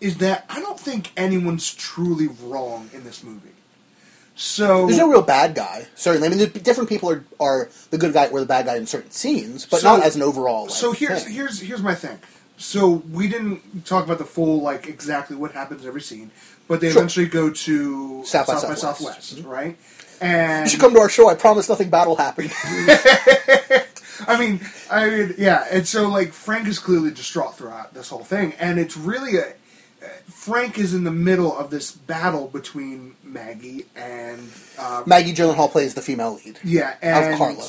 [0.00, 3.50] is that I don't think anyone's truly wrong in this movie.
[4.40, 5.88] So There's no real bad guy.
[5.96, 8.76] Certainly, I mean, the different people are are the good guy or the bad guy
[8.76, 10.66] in certain scenes, but So- not as an overall.
[10.66, 11.32] Like, So here's thing.
[11.32, 12.18] here's here's my thing.
[12.56, 16.30] So we didn't talk about the full like exactly what happens every scene,
[16.68, 16.98] but they Sure.
[16.98, 18.80] eventually go to South by by Southwest.
[18.80, 19.48] Southwest, mm-hmm.
[19.48, 19.76] right?
[20.20, 21.28] And you should come to our show.
[21.28, 22.50] I promise nothing bad will happen.
[24.26, 25.66] I mean, I mean, yeah.
[25.70, 29.54] And so like Frank is clearly distraught throughout this whole thing, and it's really a
[30.28, 35.94] Frank is in the middle of this battle between Maggie and uh, Maggie Gyllenhaal plays
[35.94, 36.58] the female lead.
[36.64, 37.68] yeah, and Carla.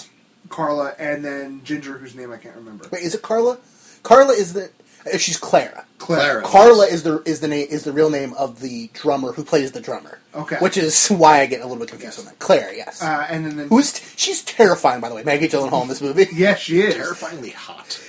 [0.50, 2.88] Carla, and then Ginger, whose name I can't remember.
[2.92, 3.58] Wait, is it Carla?
[4.04, 4.72] Carla is the.
[5.14, 5.86] uh, She's Clara.
[5.98, 6.42] Claire.
[6.42, 6.44] Clara.
[6.44, 9.74] Carla is the is the name is the real name of the drummer who plays
[9.74, 10.18] the drummer.
[10.34, 10.56] Okay.
[10.58, 12.40] Which is why I get a little bit confused on that.
[12.40, 13.02] Claire, yes.
[13.04, 15.24] Uh, and then, then Who's t- she's terrifying by the way.
[15.24, 16.28] Maggie Gyllenhaal in this movie.
[16.34, 16.96] yes, she is.
[16.96, 18.00] Terrifyingly hot.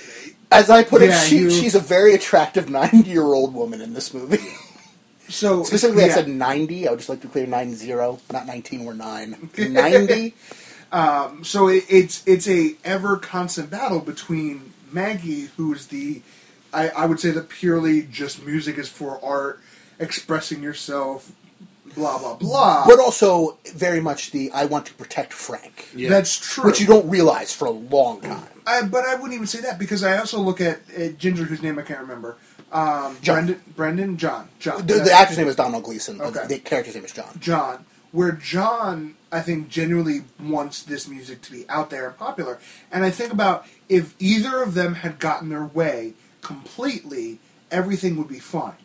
[0.51, 3.93] As I put it, she, you- she's a very attractive ninety year old woman in
[3.93, 4.37] this movie.
[5.29, 6.15] So Specifically, I yeah.
[6.15, 6.87] said ninety.
[6.87, 9.49] I would just like to clear nine zero, not nineteen or nine.
[9.57, 10.35] Ninety.
[10.93, 16.21] Um, so it, it's it's a ever constant battle between Maggie, who's the
[16.73, 19.61] I, I would say the purely just music is for art,
[19.99, 21.31] expressing yourself,
[21.95, 22.85] blah blah blah.
[22.85, 26.09] but also very much the I want to protect Frank, Yeah.
[26.09, 26.65] That's true.
[26.65, 28.47] which you don't realize for a long time.
[28.67, 31.61] I, but I wouldn't even say that because I also look at uh, Ginger, whose
[31.63, 32.37] name I can't remember.
[32.71, 33.35] Um, John.
[33.45, 34.85] Brendan, Brendan, John, John.
[34.85, 36.17] The, the actor's name is Domhnall Gleeson.
[36.19, 36.47] but Okay.
[36.47, 37.37] The character's name is John.
[37.39, 42.59] John, where John, I think, genuinely wants this music to be out there and popular.
[42.91, 47.39] And I think about if either of them had gotten their way completely,
[47.71, 48.75] everything would be fine.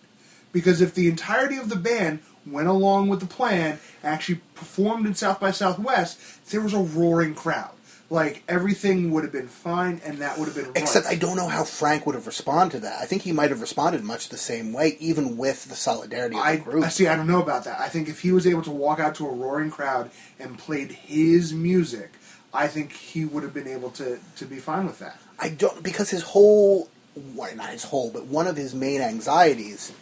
[0.53, 5.15] Because if the entirety of the band went along with the plan, actually performed in
[5.15, 6.19] South by Southwest,
[6.51, 7.71] there was a roaring crowd.
[8.09, 10.77] Like everything would have been fine, and that would have been right.
[10.77, 13.03] Except I don't know how Frank would have responded to that.
[13.03, 16.43] I think he might have responded much the same way, even with the solidarity of
[16.43, 16.85] I, the group.
[16.85, 17.09] I see.
[17.09, 17.81] I don't know about that.
[17.81, 20.93] I think if he was able to walk out to a roaring crowd and played
[20.93, 22.13] his music,
[22.55, 25.19] I think he would have been able to to be fine with that.
[25.41, 26.89] I don't because his whole,
[27.35, 29.93] well, not his whole, but one of his main anxieties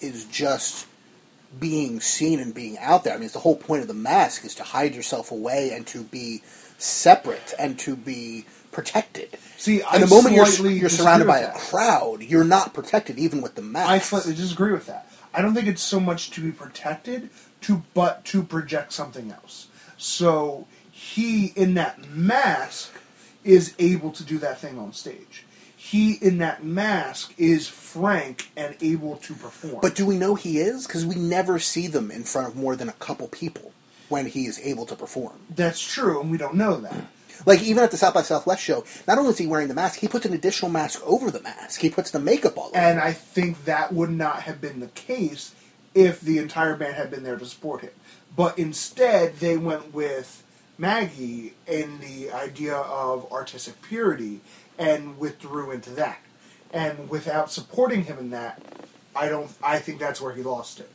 [0.00, 0.86] is just
[1.58, 3.14] being seen and being out there.
[3.14, 5.86] I mean, it's the whole point of the mask is to hide yourself away and
[5.88, 6.42] to be
[6.78, 9.36] separate and to be protected.
[9.56, 13.42] See, I and the moment you're you're surrounded by a crowd, you're not protected even
[13.42, 13.90] with the mask.
[13.90, 15.10] I slightly disagree with that.
[15.34, 17.30] I don't think it's so much to be protected,
[17.62, 19.68] to but to project something else.
[19.96, 22.92] So he in that mask
[23.44, 25.44] is able to do that thing on stage.
[25.90, 29.80] He in that mask is frank and able to perform.
[29.82, 30.86] But do we know he is?
[30.86, 33.72] Because we never see them in front of more than a couple people
[34.08, 35.40] when he is able to perform.
[35.52, 36.94] that's true, and we don't know that.
[37.46, 39.98] Like even at the South by Southwest show, not only is he wearing the mask,
[39.98, 41.80] he puts an additional mask over the mask.
[41.80, 42.76] He puts the makeup all over.
[42.76, 45.54] And I think that would not have been the case
[45.94, 47.92] if the entire band had been there to support him.
[48.36, 50.44] But instead, they went with
[50.76, 54.40] Maggie in the idea of artistic purity
[54.80, 56.18] and withdrew into that.
[56.72, 58.60] And without supporting him in that,
[59.14, 59.50] I don't.
[59.62, 60.90] I think that's where he lost it.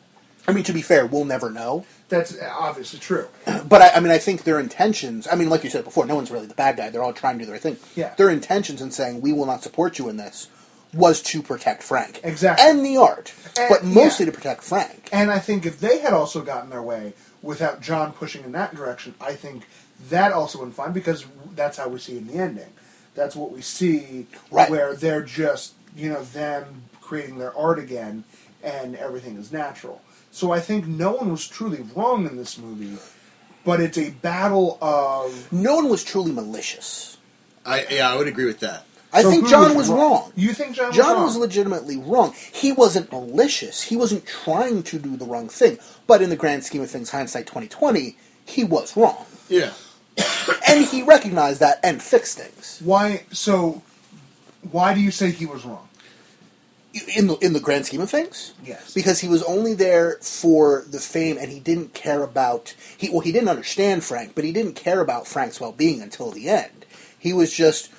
[0.47, 1.85] I mean, to be fair, we'll never know.
[2.07, 3.27] That's uh, obviously true.
[3.67, 5.27] But I, I mean, I think their intentions.
[5.31, 6.89] I mean, like you said before, no one's really the bad guy.
[6.89, 7.77] They're all trying to do their thing.
[7.95, 8.13] Yeah.
[8.15, 10.49] Their intentions in saying we will not support you in this
[10.93, 12.63] was to protect Frank, Exactly.
[12.65, 14.31] and the art, And- but mostly yeah.
[14.31, 15.09] to protect Frank.
[15.11, 18.73] And I think if they had also gotten their way without John pushing in that
[18.75, 19.67] direction, I think
[20.09, 21.25] that also went fine because
[21.55, 22.69] that's how we see in the ending.
[23.15, 24.69] That's what we see Right.
[24.69, 28.23] where they're just, you know, them creating their art again
[28.63, 30.01] and everything is natural.
[30.31, 32.97] So I think no one was truly wrong in this movie,
[33.63, 35.51] but it's a battle of.
[35.51, 37.17] No one was truly malicious.
[37.65, 38.85] I yeah, I would agree with that.
[39.13, 40.33] I So think John was wrong.
[40.35, 41.05] You think John was wrong?
[41.07, 41.25] John wrong?
[41.25, 42.33] was legitimately wrong.
[42.51, 43.81] He wasn't malicious.
[43.83, 45.79] He wasn't trying to do the wrong thing.
[46.05, 49.71] But in the grand scheme of things, hindsight twenty twenty, he was wrong, Yeah.
[50.67, 52.81] And he recognized that and fixed things.
[52.83, 53.23] Why?
[53.31, 53.81] So,
[54.71, 55.87] why do you say he was wrong?
[57.17, 58.53] in the in the grand scheme of things.
[58.63, 58.93] Yes.
[58.93, 63.19] Because he was only there for the fame, and he didn't care about he well
[63.19, 66.85] he didn't understand Frank, but he didn't care about Frank's well being until the end.
[67.17, 67.91] He was just,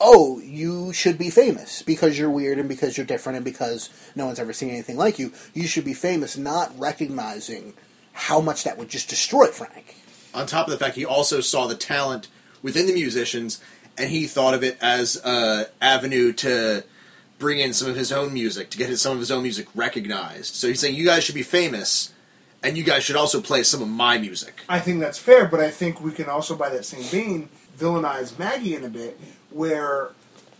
[0.00, 4.26] oh, you should be famous because you're weird and because you're different and because no
[4.26, 5.32] one's ever seen anything like you.
[5.52, 7.74] You should be famous, not recognizing
[8.12, 9.96] how much that would just destroy Frank.
[10.34, 12.28] On top of the fact he also saw the talent
[12.62, 13.62] within the musicians,
[13.96, 16.84] and he thought of it as a avenue to
[17.38, 19.66] bring in some of his own music to get his, some of his own music
[19.74, 20.54] recognized.
[20.54, 22.12] So he's saying you guys should be famous,
[22.62, 24.62] and you guys should also play some of my music.
[24.68, 28.38] I think that's fair, but I think we can also, by that same vein, villainize
[28.38, 29.20] Maggie in a bit,
[29.50, 30.10] where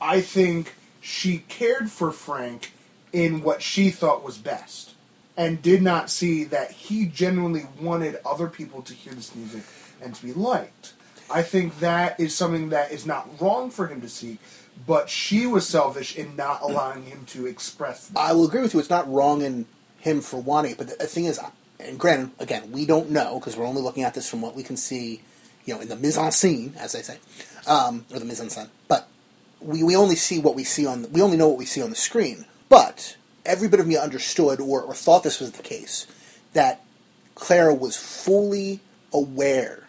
[0.01, 2.73] I think she cared for Frank
[3.13, 4.94] in what she thought was best,
[5.37, 9.63] and did not see that he genuinely wanted other people to hear this music
[10.01, 10.93] and to be liked.
[11.31, 14.39] I think that is something that is not wrong for him to seek,
[14.87, 18.11] but she was selfish in not allowing him to express.
[18.15, 18.81] I will agree with you.
[18.81, 19.67] It's not wrong in
[19.99, 21.41] him for wanting it, but the thing is,
[21.81, 24.63] and granted, again, we don't know because we're only looking at this from what we
[24.63, 25.23] can see,
[25.65, 27.19] you know, in the mise en scene, as they say,
[27.67, 28.69] um, or the mise en scène.
[28.87, 29.09] But
[29.61, 31.91] we, we only see what we see on we only know what we see on
[31.91, 32.45] the screen.
[32.69, 36.07] But every bit of me understood or, or thought this was the case
[36.53, 36.85] that
[37.35, 38.81] Clara was fully
[39.13, 39.89] aware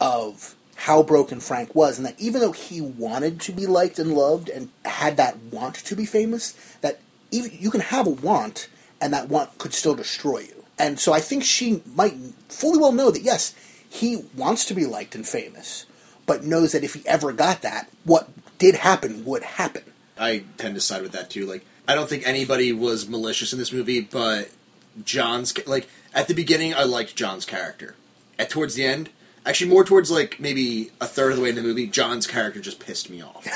[0.00, 4.12] of how broken Frank was, and that even though he wanted to be liked and
[4.12, 7.00] loved and had that want to be famous, that
[7.30, 8.68] even you can have a want
[9.00, 10.64] and that want could still destroy you.
[10.78, 12.14] And so I think she might
[12.48, 13.54] fully well know that yes,
[13.88, 15.86] he wants to be liked and famous,
[16.26, 18.28] but knows that if he ever got that, what
[18.58, 19.84] did happen would happen.
[20.18, 21.46] I tend to side with that too.
[21.46, 24.50] Like, I don't think anybody was malicious in this movie, but
[25.04, 27.94] John's like at the beginning, I liked John's character.
[28.38, 29.10] At towards the end,
[29.46, 32.60] actually more towards like maybe a third of the way in the movie, John's character
[32.60, 33.46] just pissed me off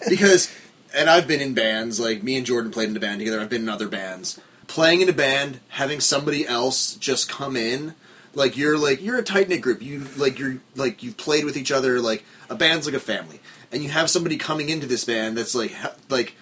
[0.08, 0.54] because.
[0.94, 3.38] And I've been in bands, like me and Jordan played in a band together.
[3.38, 4.40] I've been in other bands.
[4.68, 7.94] Playing in a band, having somebody else just come in,
[8.34, 9.82] like you're like you're a tight knit group.
[9.82, 12.00] You like you're like you've played with each other.
[12.00, 13.40] Like a band's like a family,
[13.70, 15.74] and you have somebody coming into this band that's like
[16.08, 16.36] like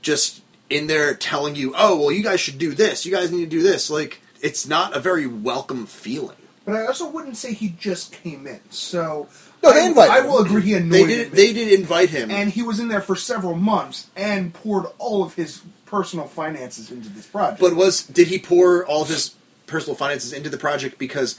[0.00, 0.39] just
[0.70, 3.04] in there telling you, oh well, you guys should do this.
[3.04, 3.90] You guys need to do this.
[3.90, 6.36] Like it's not a very welcome feeling.
[6.64, 8.60] But I also wouldn't say he just came in.
[8.70, 9.28] So
[9.62, 10.26] No, they I, invited I him.
[10.28, 11.36] will agree he annoyed They did me.
[11.36, 15.22] they did invite him, and he was in there for several months and poured all
[15.24, 17.60] of his personal finances into this project.
[17.60, 19.34] but was did he pour all of his
[19.66, 21.36] personal finances into the project because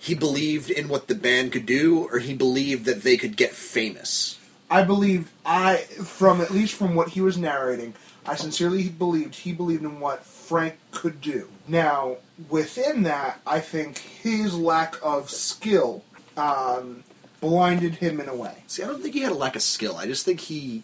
[0.00, 3.52] he believed in what the band could do, or he believed that they could get
[3.52, 4.38] famous?
[4.68, 7.94] I believe I from at least from what he was narrating,
[8.26, 11.48] I sincerely believed he believed in what Frank could do.
[11.66, 12.18] Now,
[12.48, 16.04] within that, I think his lack of skill
[16.36, 17.04] um,
[17.40, 18.62] blinded him in a way.
[18.68, 19.96] See, I don't think he had a lack of skill.
[19.96, 20.82] I just think he.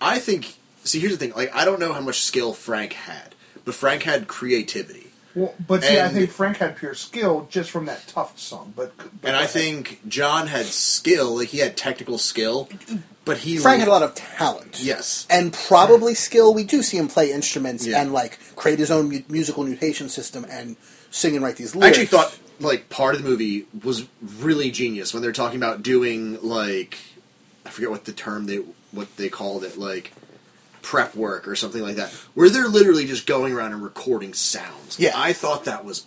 [0.00, 0.56] I think.
[0.84, 1.32] See, here's the thing.
[1.34, 5.05] Like, I don't know how much skill Frank had, but Frank had creativity,
[5.36, 8.72] Well, but see, I think Frank had pure skill just from that tough song.
[8.74, 11.36] But, but and I think John had skill.
[11.36, 12.70] Like, he had technical skill,
[13.26, 14.80] but he Frank had a lot of talent.
[14.82, 15.26] Yes.
[15.28, 16.54] And probably skill.
[16.54, 18.00] We do see him play instruments Yeah.
[18.00, 20.76] and like create his own mu- musical notation system and
[21.10, 24.06] sing and write these I actually thought like part of the movie was
[24.38, 26.96] really genius when they're talking about doing like
[27.66, 28.56] I forget what the term they
[28.92, 30.12] what they called it like
[30.86, 35.00] prep work or something like that where they're literally just going around and recording sounds.
[35.00, 35.10] Yeah.
[35.16, 36.06] I thought that was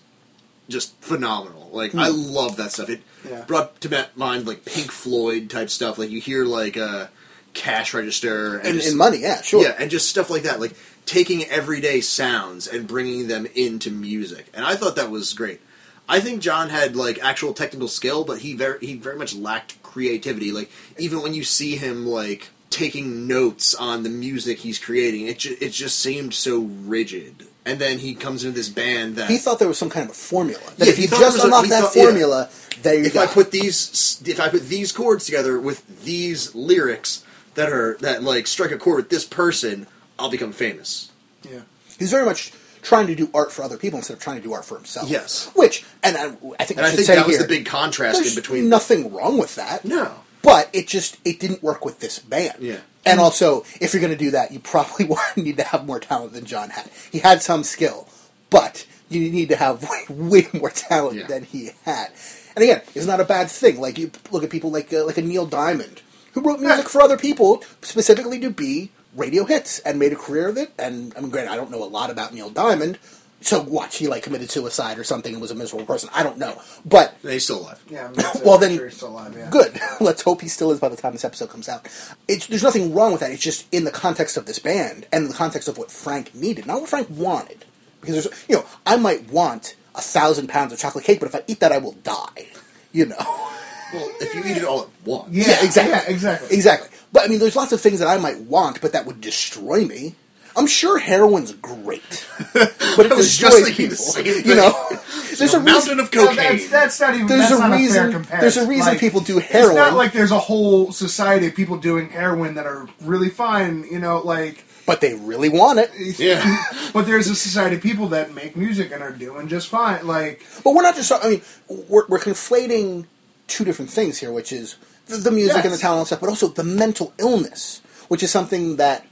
[0.69, 1.69] just phenomenal.
[1.73, 1.99] Like hmm.
[1.99, 2.89] I love that stuff.
[2.89, 3.43] It Yeah.
[3.43, 5.97] brought to mind like Pink Floyd type stuff.
[5.97, 7.09] Like you hear like a
[7.53, 9.63] cash register and in, just- in money, yeah, sure.
[9.63, 10.75] yeah, and just stuff like that, like
[11.05, 14.47] taking everyday sounds and bringing them into music.
[14.53, 15.59] And I thought that was great.
[16.07, 19.83] I think John had like actual technical skill, but he very he very much lacked
[19.83, 20.53] creativity.
[20.53, 25.39] Like even when you see him like taking notes on the music he's creating, it
[25.39, 27.47] ju- it just seemed so rigid.
[27.65, 30.11] and then he comes into this band that He thought there was some kind of
[30.11, 30.61] a formula.
[30.77, 32.03] That Yeah, if he you just unlock that thought- yeah.
[32.03, 32.49] formula,
[32.81, 33.21] there you if go.
[33.21, 37.23] I put these if I put these chords together with these lyrics
[37.55, 41.11] that are that like strike a chord with this person, I'll become famous.
[41.43, 41.61] Yeah.
[41.97, 44.53] He's very much trying to do art for other people instead of trying to do
[44.53, 45.09] art for himself.
[45.09, 45.51] Yes.
[45.53, 46.25] Which, and I,
[46.59, 48.69] I think And I I think that was the big contrast in between.
[48.69, 49.83] nothing wrong with that.
[49.83, 50.13] No.
[50.41, 52.57] But it just it didn't work with this band.
[52.59, 52.79] Yeah.
[53.05, 56.33] And also, if you're going to do that, you probably need to have more talent
[56.33, 56.89] than John had.
[57.11, 58.07] He had some skill,
[58.49, 61.27] but you need to have way, way more talent Yeah.
[61.27, 62.09] than he had.
[62.55, 63.79] And again, it's not a bad thing.
[63.79, 66.01] Like you look at people like uh, like a Neil Diamond,
[66.33, 70.47] who wrote music for other people specifically to be radio hits and made a career
[70.49, 70.71] of it.
[70.77, 72.99] And I mean, granted, I don't know a lot about Neil Diamond.
[73.41, 76.09] So watch he like committed suicide or something and was a miserable person.
[76.13, 77.81] I don't know, but He's still alive.
[77.89, 78.05] Yeah.
[78.05, 79.49] I mean, that's Well, then, sure he's still alive, yeah.
[79.49, 79.79] good.
[80.01, 81.87] Let's hope he still is by the time this episode comes out.
[82.27, 83.31] It's, there's nothing wrong with that.
[83.31, 86.35] It's just in the context of this band and in the context of what Frank
[86.35, 87.63] needed, not what Frank wanted.
[88.01, 91.35] Because there's, you know, I might want a thousand pounds of chocolate cake, but if
[91.35, 92.47] I eat that, I will die.
[92.91, 93.15] You know.
[93.91, 95.91] Well, if you eat it all at once, Yeah, Yeah, exactly.
[95.91, 96.55] Yeah, exactly.
[96.55, 96.89] Exactly.
[97.11, 99.83] But I mean, there's lots of things that I might want, but that would destroy
[99.83, 100.13] me.
[100.55, 102.55] I'm sure heroin's great, but
[103.05, 104.49] it I was destroys just thinking people.
[104.49, 104.87] You know,
[105.37, 105.99] there's a a mountain reason.
[105.99, 106.35] of No, cocaine.
[106.57, 107.27] that's, that's not even.
[107.27, 109.75] There's that's a not reason- A fair there's a reason Like, people do It's heroin.
[109.75, 113.85] not like there's a whole society of people doing heroin that are really fine.
[113.89, 114.63] You know, like.
[114.85, 115.91] But they really want it.
[116.19, 116.41] yeah.
[116.93, 120.07] But there's a society of people that make music and are doing just fine.
[120.07, 121.11] Like, But we're not just.
[121.11, 121.41] I mean,
[121.87, 123.05] we're, we're conflating
[123.47, 126.29] two different things here, which is the, the music and the talent and stuff, but
[126.29, 129.05] also the mental illness, which is something that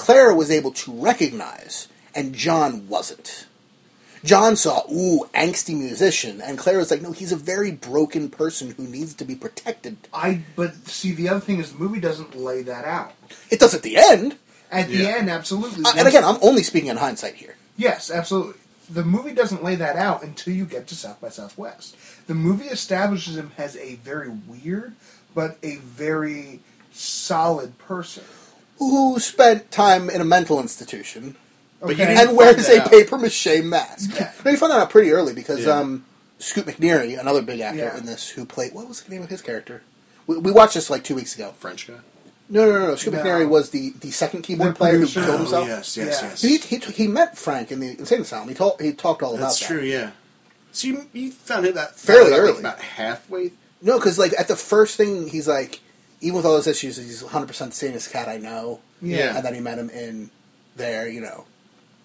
[0.00, 3.46] Clara was able to recognize, and John wasn't.
[4.24, 8.70] John saw, ooh, angsty musician, and Claire was like, no, he's a very broken person
[8.70, 9.98] who needs to be protected.
[10.14, 10.40] I.
[10.56, 13.12] But see, the other thing is, the movie doesn't lay that out.
[13.50, 14.38] It does at the end,
[14.72, 15.16] At the Yeah.
[15.16, 15.84] end, absolutely.
[15.84, 17.56] uh, and again, I'm only speaking in hindsight here.
[17.76, 18.54] Yes, absolutely.
[18.88, 21.94] The movie doesn't lay that out until you get to South by Southwest.
[22.26, 24.94] The movie establishes him as a very weird,
[25.34, 28.24] but a very solid person.
[28.80, 31.36] Who spent time in a mental institution
[31.80, 32.04] But Okay.
[32.16, 32.90] and find wears a out.
[32.90, 34.10] paper mache mask.
[34.14, 34.32] Yeah.
[34.44, 35.78] No, you found that out pretty early because Yeah.
[35.78, 36.04] um,
[36.38, 37.96] Scoot McNairy, another big actor Yeah.
[37.96, 39.82] in this, who played what was the name of his character?
[40.26, 41.54] We, we watched this like two weeks ago.
[41.58, 41.94] French guy.
[42.48, 42.96] No, no, no, no.
[42.96, 43.20] Scoot No.
[43.22, 45.20] McNairy was the, the second keyboard The player who producer.
[45.24, 45.68] killed Oh, himself.
[45.68, 46.28] yes, yes, Yeah.
[46.30, 46.42] yes.
[46.42, 48.48] He, he, he met Frank in the insane asylum.
[48.48, 49.74] He told he talked all That's about that.
[49.74, 49.88] That's true.
[49.88, 50.10] Yeah.
[50.72, 52.58] So you, you found it that Fairly found like, early.
[52.60, 53.52] about halfway.
[53.82, 55.80] No, because like at the first thing, he's like,
[56.20, 58.80] even with all those issues, he's 100 percent the sanest cat I know.
[59.02, 59.36] Yeah.
[59.36, 60.30] And then he met him in
[60.76, 61.44] there, you know,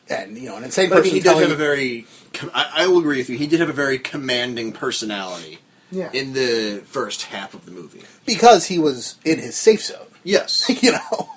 [0.10, 2.06] and you know, an insane But I mean, he did have a very.
[2.34, 3.38] com- I, I will agree with you.
[3.38, 5.60] He did have a very commanding personality
[5.92, 6.10] Yeah.
[6.14, 8.04] in the first half of the movie.
[8.26, 10.08] because he was in his safe zone.
[10.24, 10.70] Yes.
[10.84, 11.30] you know,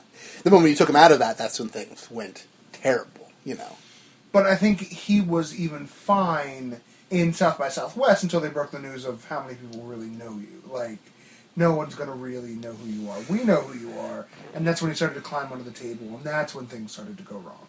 [0.45, 3.31] the moment you took him out of that, that's when things went terrible.
[3.45, 3.77] You know,
[4.33, 8.79] But I think he was even fine in South by Southwest until they broke the
[8.79, 10.63] news of how many people really know you.
[10.71, 10.99] Like,
[11.59, 13.19] no one's going to really know who you are.
[13.29, 14.27] We know who you are.
[14.55, 17.19] And that's when he started to climb under the table, and that's when things started
[17.19, 17.67] to go wrong.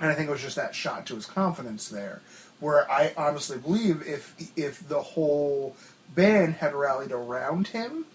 [0.00, 2.22] And I think it was just that shot to his confidence there,
[2.60, 5.76] where I honestly believe if if the whole
[6.14, 8.06] band had rallied around him,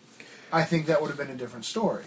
[0.52, 2.06] I think that would have been a different story.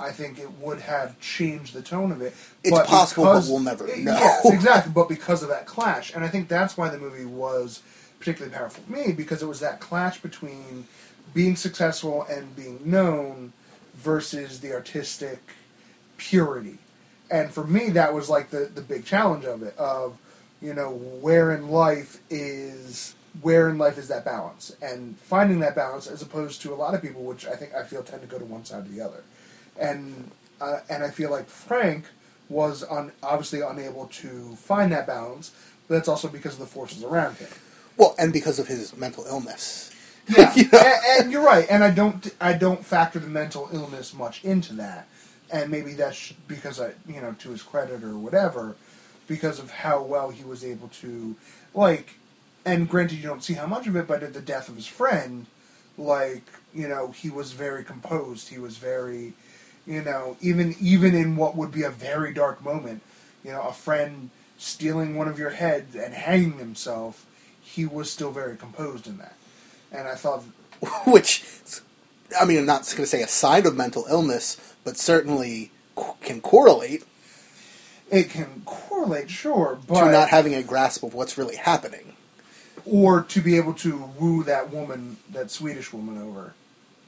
[0.00, 2.34] I think it would have changed the tone of it.
[2.64, 4.12] It's possible, but we'll never know.
[4.12, 4.92] Yes, exactly.
[4.94, 7.82] But because of that clash, and I think that's why the movie was
[8.18, 10.86] particularly powerful for me because it was that clash between
[11.34, 13.52] being successful and being known
[13.94, 15.40] versus the artistic
[16.16, 16.78] purity.
[17.30, 19.76] And for me, that was like the the big challenge of it.
[19.76, 20.16] Of
[20.62, 25.76] you know where in life is where in life is that balance and finding that
[25.76, 28.26] balance as opposed to a lot of people which i think i feel tend to
[28.26, 29.22] go to one side or the other
[29.78, 30.28] and
[30.60, 32.06] uh, and i feel like frank
[32.48, 35.52] was un, obviously unable to find that balance
[35.86, 37.50] but that's also because of the forces around him
[37.98, 39.90] well, and because of his mental illness.
[40.28, 40.52] Yeah.
[40.56, 40.78] You know?
[40.78, 41.66] and, and you're right.
[41.70, 45.08] And i don't i don't factor the mental illness much into that.
[45.50, 48.76] And maybe that's because i you know to his credit or whatever
[49.26, 51.36] because of how well he was able to
[51.74, 52.14] like
[52.64, 54.86] and granted you don't see how much of it but at the death of his
[54.86, 55.46] friend
[55.96, 58.48] like you know he was very composed.
[58.48, 59.32] He was very
[59.86, 63.02] you know even even in what would be a very dark moment
[63.44, 67.26] you know a friend stealing one of your heads and hanging himself
[67.60, 69.34] he was still very composed in that
[69.92, 70.44] and i thought
[71.06, 71.44] which
[72.38, 75.70] I mean, I'm not going to say a sign of mental illness, but certainly
[76.20, 77.04] can correlate
[78.10, 82.14] it can correlate sure but to not having a grasp of what's really happening.
[82.84, 86.54] or to be able to woo that woman that swedish woman over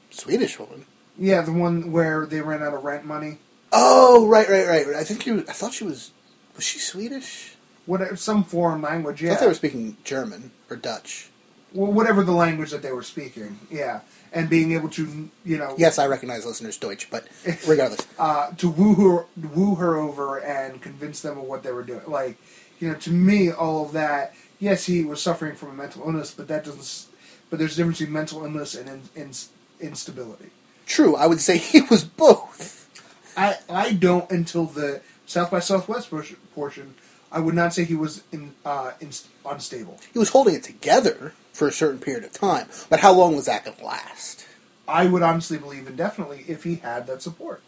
[0.09, 0.85] Swedish woman.
[1.17, 3.37] yeah the one where they ran out of rent money
[3.73, 4.95] Oh, right, right, right.
[4.97, 5.45] I think you.
[5.47, 6.11] I thought she was.
[6.57, 7.55] Was she Swedish?
[7.85, 9.23] whatever some foreign language.
[9.23, 11.29] Yeah, I thought they were speaking German or Dutch.
[11.73, 13.59] Well, whatever the language that they were speaking.
[13.69, 14.01] Yeah,
[14.33, 17.27] and being able to you know Yes, I recognize listeners Deutsch, but
[17.67, 21.83] regardless, uh, to woo her woo her over and convince them of what they were
[21.83, 22.01] doing.
[22.07, 22.37] Like
[22.79, 24.33] you know, to me, all of that.
[24.59, 27.11] Yes, he was suffering from a mental illness, but that doesn't.
[27.49, 29.31] But there's a difference between mental illness and in, in,
[29.79, 30.51] instability.
[30.85, 31.15] true.
[31.15, 32.77] I would say he was both.
[33.35, 36.95] I I don't until the South by Southwest portion- portion.
[37.33, 39.11] I would not say he was in, uh, in,
[39.45, 39.97] unstable.
[40.11, 43.45] He was holding it together for a certain period of time, but how long was
[43.45, 44.45] that going to last?
[44.87, 47.61] I would honestly believe indefinitely if he had that support.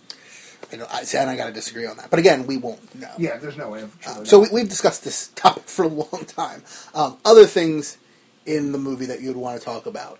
[0.71, 2.09] You know, I, and I got to disagree on that.
[2.09, 3.11] But again, we won't know.
[3.17, 3.95] Yeah, there's no way of.
[4.07, 6.63] Um, so we, we've discussed this topic for a long time.
[6.95, 7.97] Um, other things
[8.45, 10.19] in the movie that you'd want to talk about,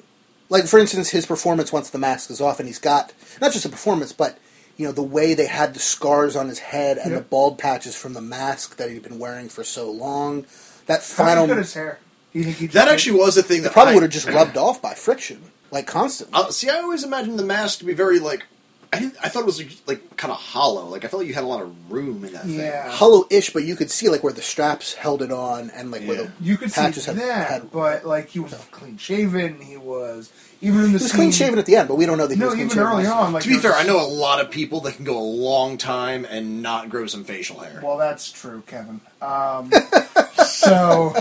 [0.50, 3.66] like for instance, his performance once the mask is off, and he's got not just
[3.66, 4.38] a performance, but
[4.78, 7.20] you know the way they had the scars on his head and Yep.
[7.20, 10.46] the bald patches from the mask that he'd been wearing for so long.
[10.86, 12.00] That How final, cut his hair?
[12.34, 14.28] Do you think he That actually was the thing that probably I, would have just
[14.28, 16.34] rubbed off by friction, like constantly.
[16.40, 18.46] Uh, see, I always imagined the mask to be very like.
[18.92, 20.86] I didn't, I thought it was like, like kind of hollow.
[20.88, 22.60] Like I felt like you had a lot of room in that thing.
[22.60, 22.92] Yeah.
[22.92, 26.18] Hollow-ish, but you could see like where the straps held it on, and like where
[26.26, 29.60] the You could see patches had, that, had but like he was clean shaven.
[29.62, 30.32] He was
[30.62, 31.18] even in the He was scene.
[31.18, 32.78] clean shaven at the end, but we don't know that he No, was clean even
[32.78, 32.92] shaven.
[32.94, 33.34] early on.
[33.34, 35.80] Like To be fair, I know a lot of people that can go a long
[35.80, 37.80] time and not grow some facial hair.
[37.84, 39.02] Well, that's true, Kevin.
[39.24, 39.72] Um,
[40.46, 41.16] so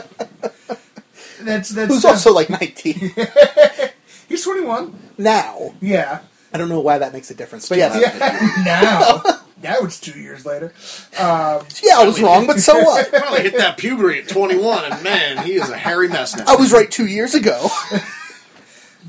[1.46, 2.94] that's that's Who's also like 19
[4.28, 4.98] he's twenty one.
[5.18, 5.74] now.
[5.80, 6.20] Yeah,
[6.52, 8.62] I don't know why that makes a difference, but yeah, yeah, yeah.
[8.64, 9.22] now,
[9.62, 10.72] now it's two years later.
[11.18, 13.10] Um, yeah, I was wrong, but so what?
[13.12, 16.44] Probably hit that puberty at 21, and man, he is a hairy mess now.
[16.46, 17.68] I was right two years ago.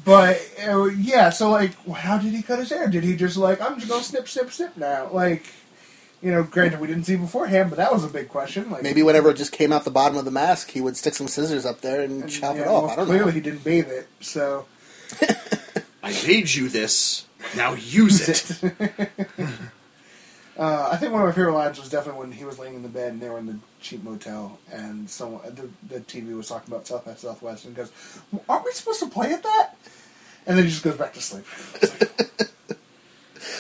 [0.06, 2.88] but uh, yeah, so like, how did he cut his hair?
[2.88, 5.10] Did he just like, I'm just gonna snip, snip, snip now?
[5.12, 5.46] Like,
[6.24, 8.72] you know, granted, we didn't see beforehand, but that was a big question.
[8.72, 11.14] Like, Maybe whenever it just came out the bottom of the mask, he would stick
[11.14, 12.84] some scissors up there and, and, chop yeah, it off.
[12.84, 13.32] well, I don't clearly know.
[13.32, 14.66] he didn't bathe it, so
[16.02, 17.28] I paid you this.
[17.56, 18.74] Now use it.
[20.56, 22.84] Uh, I think one of my favorite lines was definitely when he was laying in
[22.84, 26.48] the bed and they were in the cheap motel and someone the, the TV was
[26.48, 27.92] talking about South by Southwest and goes,
[28.32, 29.76] well, "Aren't we supposed to play at that?"
[30.46, 31.46] And then he just goes back to sleep.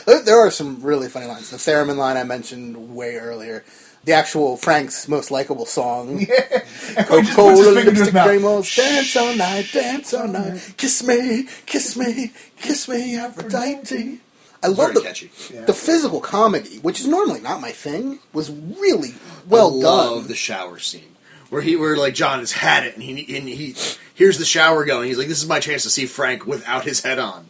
[0.03, 1.49] It's like, There, there are some really funny lines.
[1.49, 3.63] The theremin line I mentioned way earlier.
[4.05, 6.09] The actual Frank's most likable song.
[6.09, 8.27] and he just Coca puts Cola, his finger to lipstick, mouth.
[8.27, 10.73] rainbows, dance all night, dance all night.
[10.77, 14.19] Kiss me, kiss me, kiss me, Aphrodite.
[14.61, 15.31] I love Very the, catchy.
[15.53, 15.65] Yeah.
[15.65, 19.15] the physical comedy, which is normally not my thing, was really
[19.47, 19.81] well I done.
[19.81, 21.15] love the shower scene
[21.49, 23.75] where he, where like John has had it, and he, and he
[24.13, 25.07] hears the shower going.
[25.07, 27.47] He's like, "This is my chance to see Frank without his head on,"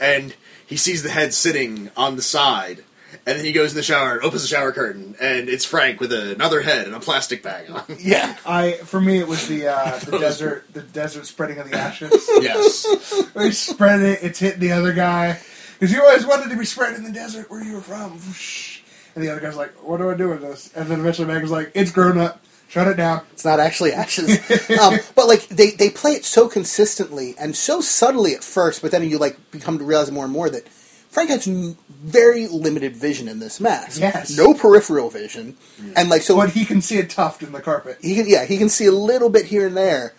[0.00, 0.34] and
[0.68, 2.84] he sees the head sitting on the side,
[3.26, 5.98] and then he goes in the shower, and opens the shower curtain, and it's Frank
[5.98, 7.82] with another head and a plastic bag on.
[7.98, 8.36] Yeah.
[8.46, 12.12] I for me it was the uh, the desert the desert spreading of the ashes.
[12.40, 12.86] yes,
[13.34, 15.40] he spread it, it's hitting the other guy
[15.78, 18.20] because you always wanted to be spread in the desert where you were from.
[19.14, 21.42] And the other guy's like, "What do I do with this?" And then eventually Meg
[21.42, 22.44] was like, "It's grown up.
[22.68, 24.38] Shut it down." It's not actually ashes.
[24.80, 28.90] um, but like they, they play it so consistently and so subtly at first, but
[28.90, 30.68] then you like become to realize more and more that
[31.08, 34.00] Frank has n- very limited vision in this mask.
[34.00, 34.36] Yes.
[34.36, 35.56] No peripheral vision.
[35.96, 37.98] And like so But he can see a tuft in the carpet.
[38.02, 40.14] he can yeah, he can see a little bit here and there,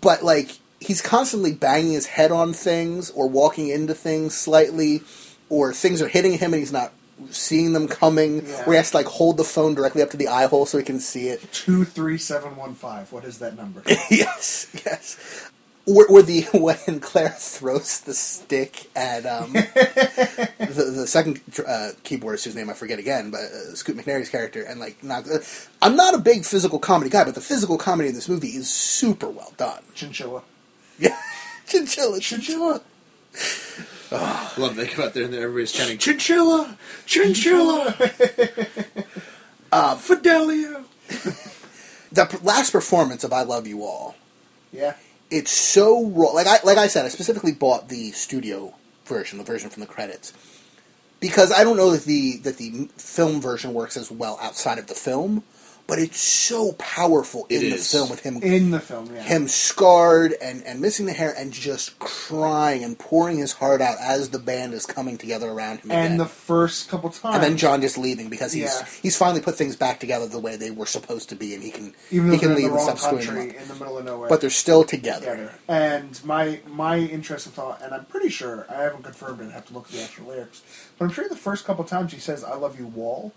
[0.00, 5.00] but like he's constantly banging his head on things or walking into things slightly
[5.48, 6.92] or things are hitting him and he's not
[7.30, 8.64] seeing them coming Yeah.
[8.66, 10.78] or he has to like hold the phone directly up to the eye hole so
[10.78, 11.52] he can see it.
[11.52, 13.12] Two three seven one five.
[13.12, 13.82] What is that number?
[14.10, 15.50] yes, yes.
[15.86, 22.44] Or, or the when Claire throws the stick at um, the, the second uh, keyboardist
[22.44, 25.28] whose name I forget again, but uh, Scoot McNairy's character, and like not.
[25.28, 25.40] Uh,
[25.82, 28.70] I'm not a big physical comedy guy, but the physical comedy in this movie is
[28.70, 29.82] super well done.
[29.94, 30.42] Chinchilla.
[30.98, 31.18] Yeah,
[31.66, 32.80] chinchilla, chinchilla.
[34.16, 37.94] I love they come out there and everybody's chanting "Chinchilla, Chinchilla,
[39.72, 40.84] uh, Fidelio."
[42.12, 44.16] The p- last performance of "I Love You All."
[44.72, 44.94] Yeah.
[45.30, 46.28] it's so raw.
[46.30, 48.74] Like I like I said, I specifically bought the studio
[49.06, 50.32] version, the version from the credits,
[51.20, 54.86] because I don't know that the that the film version works as well outside of
[54.88, 55.44] the film,
[55.86, 57.90] but it's so powerful in It the is.
[57.92, 59.22] film with him In the film, yeah.
[59.22, 63.96] him scarred and, and missing the hair and just crying and pouring his heart out
[64.00, 66.12] as the band is coming together around him again.
[66.12, 67.34] and the first couple times.
[67.34, 68.86] and then John just leaving because he's Yeah.
[69.02, 71.70] he's finally put things back together the way they were supposed to be, and he
[71.70, 73.56] can even he though can they're in leave the and wrong stop screwing them country
[73.62, 74.28] in the middle of nowhere.
[74.30, 75.30] But they're still together.
[75.36, 75.54] together.
[75.68, 79.48] And my my interesting thought, and I'm pretty sure I haven't confirmed it.
[79.50, 80.62] I have to look at the actual lyrics,
[80.98, 83.32] but I'm sure the first couple times he says "I love you, wall,"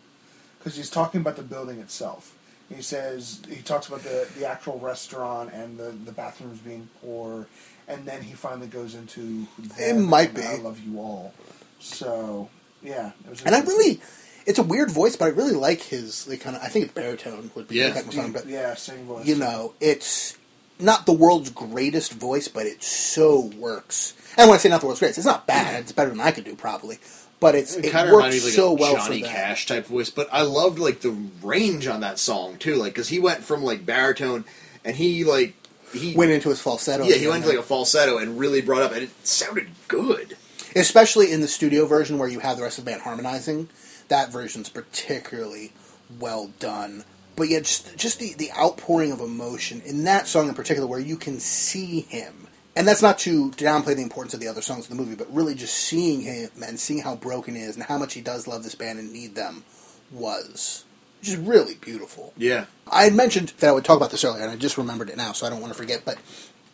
[0.60, 2.34] because he's talking about the building itself.
[2.74, 7.48] He says he talks about the, the actual restaurant and the, the bathrooms being poor,
[7.88, 9.48] and then he finally goes into
[9.80, 10.44] It might be.
[10.44, 11.34] I love you all.
[11.80, 12.50] So
[12.84, 14.02] yeah, it was And I really,
[14.46, 16.62] it's a weird voice, but I really like his like kind of.
[16.62, 17.90] I think it's baritone would be Yeah.
[18.02, 19.26] the song, but yeah same voice.
[19.26, 20.38] you know, it's
[20.80, 24.14] not the world's greatest voice, but it so works.
[24.38, 25.82] And when I say not the world's greatest, it's not bad.
[25.82, 27.00] It's better than I could do probably,
[27.40, 29.28] but it's It it, kind of works me of so like a well Johnny for
[29.28, 29.34] that.
[29.36, 33.10] Cash type voice, but I loved like the range on that song too, like because
[33.10, 34.46] he went from like baritone
[34.84, 35.54] and he like
[35.94, 37.04] he Went into his falsetto.
[37.06, 40.36] yeah he went to like a falsetto and really brought up and it sounded good.
[40.76, 43.70] especially in the studio version where you have the rest of the band harmonizing.
[44.10, 45.74] That version's particularly
[46.20, 47.04] well done.
[47.36, 51.00] But yeah, just just the, the outpouring of emotion in that song in particular, where
[51.00, 52.47] you can see him,
[52.78, 55.34] and that's not to downplay the importance of the other songs in the movie, but
[55.34, 58.48] really just seeing him and seeing how broken he is and how much he does
[58.48, 59.64] love this band and need them
[60.12, 60.86] was
[61.24, 62.34] just really beautiful.
[62.38, 65.10] Yeah, I had mentioned that I would talk about this earlier, and I just remembered
[65.10, 66.04] it now, so I don't want to forget.
[66.06, 66.20] But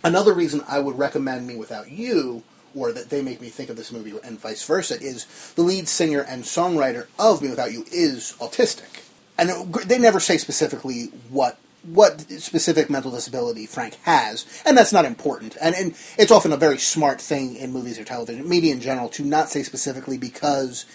[0.04, 2.44] another reason I would recommend mewithoutYou,
[2.76, 5.88] or that they make me think of this movie, and vice versa, is the lead
[5.88, 9.04] singer and songwriter of mewithoutYou is autistic,
[9.38, 14.94] and it, they never say specifically what what specific mental disability Frank has, and that's
[14.94, 15.58] not important.
[15.62, 19.10] And, and it's often a very smart thing in movies or television, media in general,
[19.10, 20.86] to not say specifically because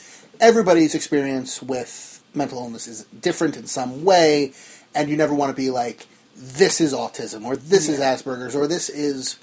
[0.41, 4.53] everybody's experience with mental illness is different in some way,
[4.95, 8.67] and you never want to be like, this is autism, or this is Asperger's, or
[8.67, 9.39] this is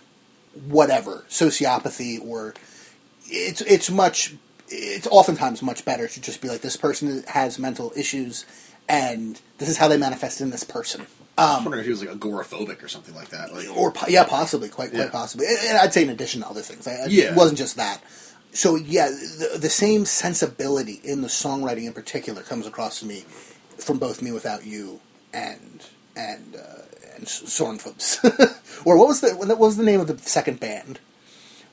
[0.68, 2.56] whatever, sociopathy, or
[3.28, 4.36] it's it's much
[4.70, 8.46] it's oftentimes much better to just be like this person has mental issues
[8.88, 11.06] and this is how they manifest in this person.
[11.38, 13.54] I was wondering if he was like agoraphobic or something like that.
[13.54, 15.10] Like Or yeah, possibly, quite quite Yeah.
[15.10, 15.48] possibly.
[15.48, 17.32] And- I'd say in addition to other things, I, Yeah.
[17.32, 18.02] it wasn't just that.
[18.54, 23.26] So yeah, the, the same sensibility in the songwriting in particular comes across to me
[23.78, 25.00] from both mewithoutYou
[25.34, 25.84] and
[26.16, 26.84] and uh,
[27.18, 28.24] and Sornfoots.
[28.86, 31.00] or what was the what was the name of the second band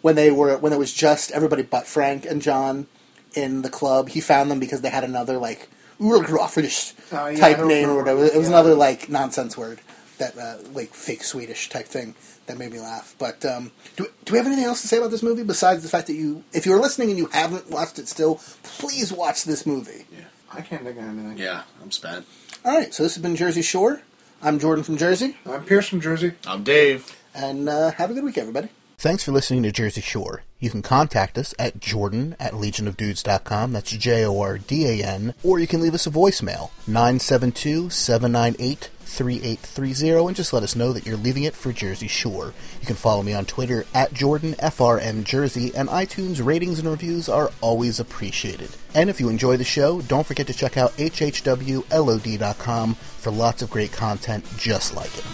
[0.01, 2.89] when they were when it was just everybody but Frank and John
[3.35, 4.09] in the club?
[4.09, 5.69] He found them because they had another like
[6.03, 8.25] Urgrafrish Oh, yeah, type name or whatever.
[8.25, 8.55] It was Yeah.
[8.57, 9.81] another like nonsense word
[10.19, 12.15] that uh, like fake Swedish type thing
[12.47, 13.15] that made me laugh.
[13.19, 15.89] But um, do do we have anything else to say about this movie besides the
[15.89, 19.65] fact that you, if you're listening and you haven't watched it still, please watch this
[19.67, 20.07] movie.
[20.13, 21.39] Yeah, I can't think of anything.
[21.39, 22.27] yeah, I'm spent.
[22.65, 24.03] All right, so this has been Jersey Shore.
[24.43, 26.33] I'm Jordan from Jersey, I'm Pierce from Jersey.
[26.47, 27.17] I'm Dave.
[27.35, 28.69] and uh, have a good week, everybody.
[28.99, 30.43] Thanks for listening to Jersey Shore.
[30.63, 33.73] You can contact us at jordan at legionofdudes.com.
[33.73, 35.35] That's J O R D A N.
[35.43, 40.93] Or you can leave us a voicemail, 972 798 3830, and just let us know
[40.93, 42.55] that you're leaving it for Jersey Shore.
[42.81, 47.99] You can follow me on Twitter at JordanFRMJersey, and iTunes ratings and reviews are always
[47.99, 48.71] appreciated.
[48.95, 53.71] And if you enjoy the show, don't forget to check out HHWLOD.com for lots of
[53.71, 55.25] great content just like it.